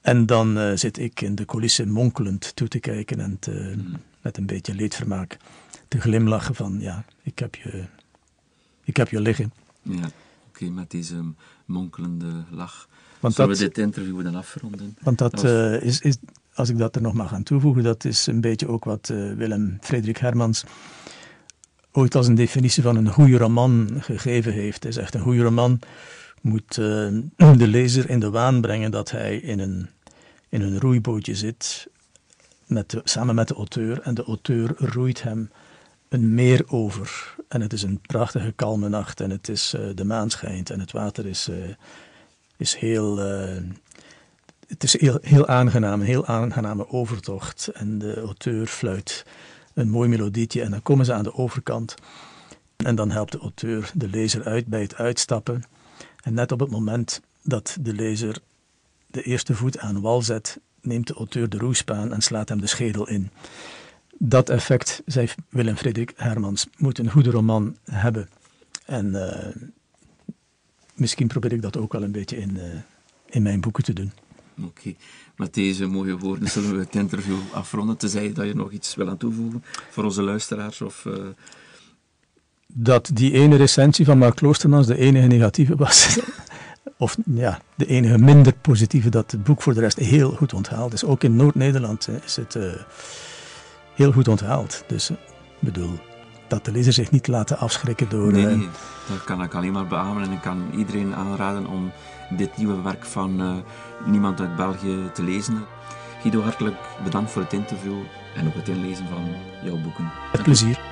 En 0.00 0.26
dan 0.26 0.58
uh, 0.58 0.72
zit 0.74 0.98
ik 0.98 1.20
in 1.20 1.34
de 1.34 1.44
coulissen 1.44 1.90
monkelend 1.90 2.56
toe 2.56 2.68
te 2.68 2.78
kijken 2.78 3.20
en 3.20 3.36
te, 3.38 3.72
hmm. 3.74 3.96
met 4.20 4.36
een 4.36 4.46
beetje 4.46 4.74
leedvermaak 4.74 5.36
te 5.88 6.00
glimlachen 6.00 6.54
van 6.54 6.80
ja, 6.80 7.04
ik 7.22 7.38
heb 7.38 7.54
je, 7.54 7.84
ik 8.84 8.96
heb 8.96 9.08
je 9.08 9.20
liggen. 9.20 9.52
Ja, 9.82 9.96
oké, 9.96 10.10
okay, 10.48 10.68
met 10.68 10.90
deze 10.90 11.22
monkelende 11.64 12.44
lach. 12.50 12.88
Want 13.20 13.34
Zullen 13.34 13.50
dat, 13.50 13.58
we 13.58 13.64
dit 13.64 13.78
interview 13.78 14.22
dan 14.22 14.34
afronden? 14.34 14.96
Want 15.00 15.18
dat 15.18 15.44
uh, 15.44 15.82
is, 15.82 16.00
is, 16.00 16.16
als 16.54 16.68
ik 16.68 16.78
dat 16.78 16.96
er 16.96 17.02
nog 17.02 17.14
mag 17.14 17.32
aan 17.32 17.42
toevoegen, 17.42 17.82
dat 17.82 18.04
is 18.04 18.26
een 18.26 18.40
beetje 18.40 18.68
ook 18.68 18.84
wat 18.84 19.08
uh, 19.08 19.32
Willem 19.32 19.78
Frederik 19.80 20.18
Hermans 20.18 20.64
ooit 21.92 22.14
als 22.14 22.26
een 22.26 22.34
definitie 22.34 22.82
van 22.82 22.96
een 22.96 23.12
goede 23.12 23.38
roman 23.38 23.88
gegeven 24.00 24.52
heeft. 24.52 24.82
Hij 24.82 24.92
zegt 24.92 25.14
een 25.14 25.20
goede 25.20 25.42
roman 25.42 25.78
moet 26.42 26.74
de 27.60 27.66
lezer 27.66 28.10
in 28.10 28.20
de 28.20 28.30
waan 28.30 28.60
brengen 28.60 28.90
dat 28.90 29.10
hij 29.10 29.36
in 29.36 29.58
een 29.58 29.88
in 30.48 30.62
een 30.62 30.80
roeibootje 30.80 31.34
zit, 31.34 31.88
met 32.66 33.00
samen 33.04 33.34
met 33.34 33.48
de 33.48 33.54
auteur. 33.54 34.00
En 34.00 34.14
de 34.14 34.24
auteur 34.24 34.74
roeit 34.76 35.22
hem 35.22 35.50
een 36.08 36.34
meer 36.34 36.64
over. 36.66 37.36
En 37.48 37.60
het 37.60 37.72
is 37.72 37.82
een 37.82 38.00
prachtige, 38.00 38.52
kalme 38.52 38.88
nacht. 38.88 39.20
En 39.20 39.30
het 39.30 39.48
is, 39.48 39.74
uh, 39.74 39.94
de 39.94 40.04
maan 40.04 40.30
schijnt 40.30 40.70
en 40.70 40.80
het 40.80 40.92
water 40.92 41.26
is, 41.26 41.48
uh, 41.48 41.56
is 42.56 42.74
heel. 42.74 43.18
Uh, 43.18 43.62
het 44.66 44.82
is 44.82 45.00
heel, 45.00 45.18
heel 45.20 45.46
aangenaam, 45.46 46.00
een 46.00 46.06
heel 46.06 46.26
aangename 46.26 46.88
overtocht. 46.88 47.68
En 47.68 47.98
de 47.98 48.20
auteur 48.20 48.66
fluit 48.66 49.24
een 49.74 49.88
mooi 49.88 50.08
melodietje. 50.08 50.62
En 50.62 50.70
dan 50.70 50.82
komen 50.82 51.04
ze 51.04 51.12
aan 51.12 51.22
de 51.22 51.34
overkant. 51.34 51.94
En 52.76 52.94
dan 52.94 53.10
helpt 53.10 53.32
de 53.32 53.38
auteur 53.38 53.90
de 53.94 54.08
lezer 54.08 54.44
uit 54.44 54.66
bij 54.66 54.80
het 54.80 54.94
uitstappen. 54.94 55.64
En 56.28 56.34
net 56.34 56.52
op 56.52 56.60
het 56.60 56.70
moment 56.70 57.20
dat 57.42 57.76
de 57.80 57.94
lezer 57.94 58.38
de 59.06 59.22
eerste 59.22 59.54
voet 59.54 59.78
aan 59.78 60.00
wal 60.00 60.22
zet, 60.22 60.60
neemt 60.80 61.06
de 61.06 61.14
auteur 61.14 61.48
de 61.48 61.58
roespaan 61.58 62.12
en 62.12 62.22
slaat 62.22 62.48
hem 62.48 62.60
de 62.60 62.66
schedel 62.66 63.08
in. 63.08 63.30
Dat 64.18 64.50
effect, 64.50 65.02
zei 65.06 65.28
Willem 65.48 65.76
Frederik 65.76 66.12
Hermans, 66.16 66.66
moet 66.76 66.98
een 66.98 67.10
goede 67.10 67.30
roman 67.30 67.76
hebben. 67.84 68.28
En 68.84 69.06
uh, 69.06 69.66
misschien 70.94 71.26
probeer 71.26 71.52
ik 71.52 71.62
dat 71.62 71.76
ook 71.76 71.92
wel 71.92 72.02
een 72.02 72.12
beetje 72.12 72.36
in, 72.36 72.56
uh, 72.56 72.62
in 73.26 73.42
mijn 73.42 73.60
boeken 73.60 73.84
te 73.84 73.92
doen. 73.92 74.12
Oké, 74.64 74.94
met 75.36 75.54
deze 75.54 75.86
mooie 75.86 76.18
woorden 76.18 76.48
zullen 76.48 76.74
we 76.74 76.78
het 76.80 76.94
interview 76.94 77.38
afronden. 77.52 77.96
Tenzij 77.96 78.32
dat 78.32 78.46
je 78.46 78.54
nog 78.54 78.70
iets 78.70 78.94
wil 78.94 79.08
aan 79.08 79.16
toevoegen 79.16 79.64
voor 79.90 80.04
onze 80.04 80.22
luisteraars 80.22 80.80
of... 80.80 81.04
Uh... 81.04 81.14
dat 82.74 83.10
die 83.12 83.32
ene 83.32 83.56
recensie 83.56 84.04
van 84.04 84.18
Mark 84.18 84.36
Kloostermans 84.36 84.86
de 84.86 84.98
enige 84.98 85.26
negatieve 85.26 85.76
was. 85.76 86.18
of 86.96 87.16
ja, 87.24 87.60
de 87.74 87.86
enige 87.86 88.18
minder 88.18 88.52
positieve, 88.52 89.08
dat 89.08 89.30
het 89.30 89.44
boek 89.44 89.62
voor 89.62 89.74
de 89.74 89.80
rest 89.80 89.98
heel 89.98 90.30
goed 90.30 90.54
onthaald 90.54 90.92
is. 90.92 91.04
Ook 91.04 91.24
in 91.24 91.36
Noord-Nederland 91.36 92.08
is 92.24 92.36
het 92.36 92.54
uh, 92.54 92.72
heel 93.94 94.12
goed 94.12 94.28
onthaald. 94.28 94.84
Dus 94.86 95.10
ik 95.10 95.16
bedoel, 95.58 95.98
dat 96.48 96.64
de 96.64 96.72
lezer 96.72 96.92
zich 96.92 97.10
niet 97.10 97.26
laten 97.26 97.58
afschrikken 97.58 98.08
door... 98.08 98.32
Nee, 98.32 98.44
nee, 98.44 98.68
dat 99.08 99.24
kan 99.24 99.42
ik 99.42 99.54
alleen 99.54 99.72
maar 99.72 99.86
beamen 99.86 100.22
en 100.22 100.32
ik 100.32 100.40
kan 100.40 100.70
iedereen 100.76 101.14
aanraden 101.14 101.66
om 101.66 101.92
dit 102.36 102.56
nieuwe 102.56 102.82
werk 102.82 103.04
van 103.04 103.40
uh, 103.40 103.56
Niemand 104.06 104.40
uit 104.40 104.56
België 104.56 105.10
te 105.14 105.22
lezen. 105.22 105.64
Guido, 106.20 106.40
hartelijk 106.40 106.76
bedankt 107.04 107.30
voor 107.30 107.42
het 107.42 107.52
interview 107.52 107.96
en 108.36 108.46
ook 108.46 108.54
het 108.54 108.68
inlezen 108.68 109.08
van 109.08 109.24
jouw 109.64 109.76
boeken. 109.82 110.10
Met 110.32 110.42
plezier. 110.42 110.87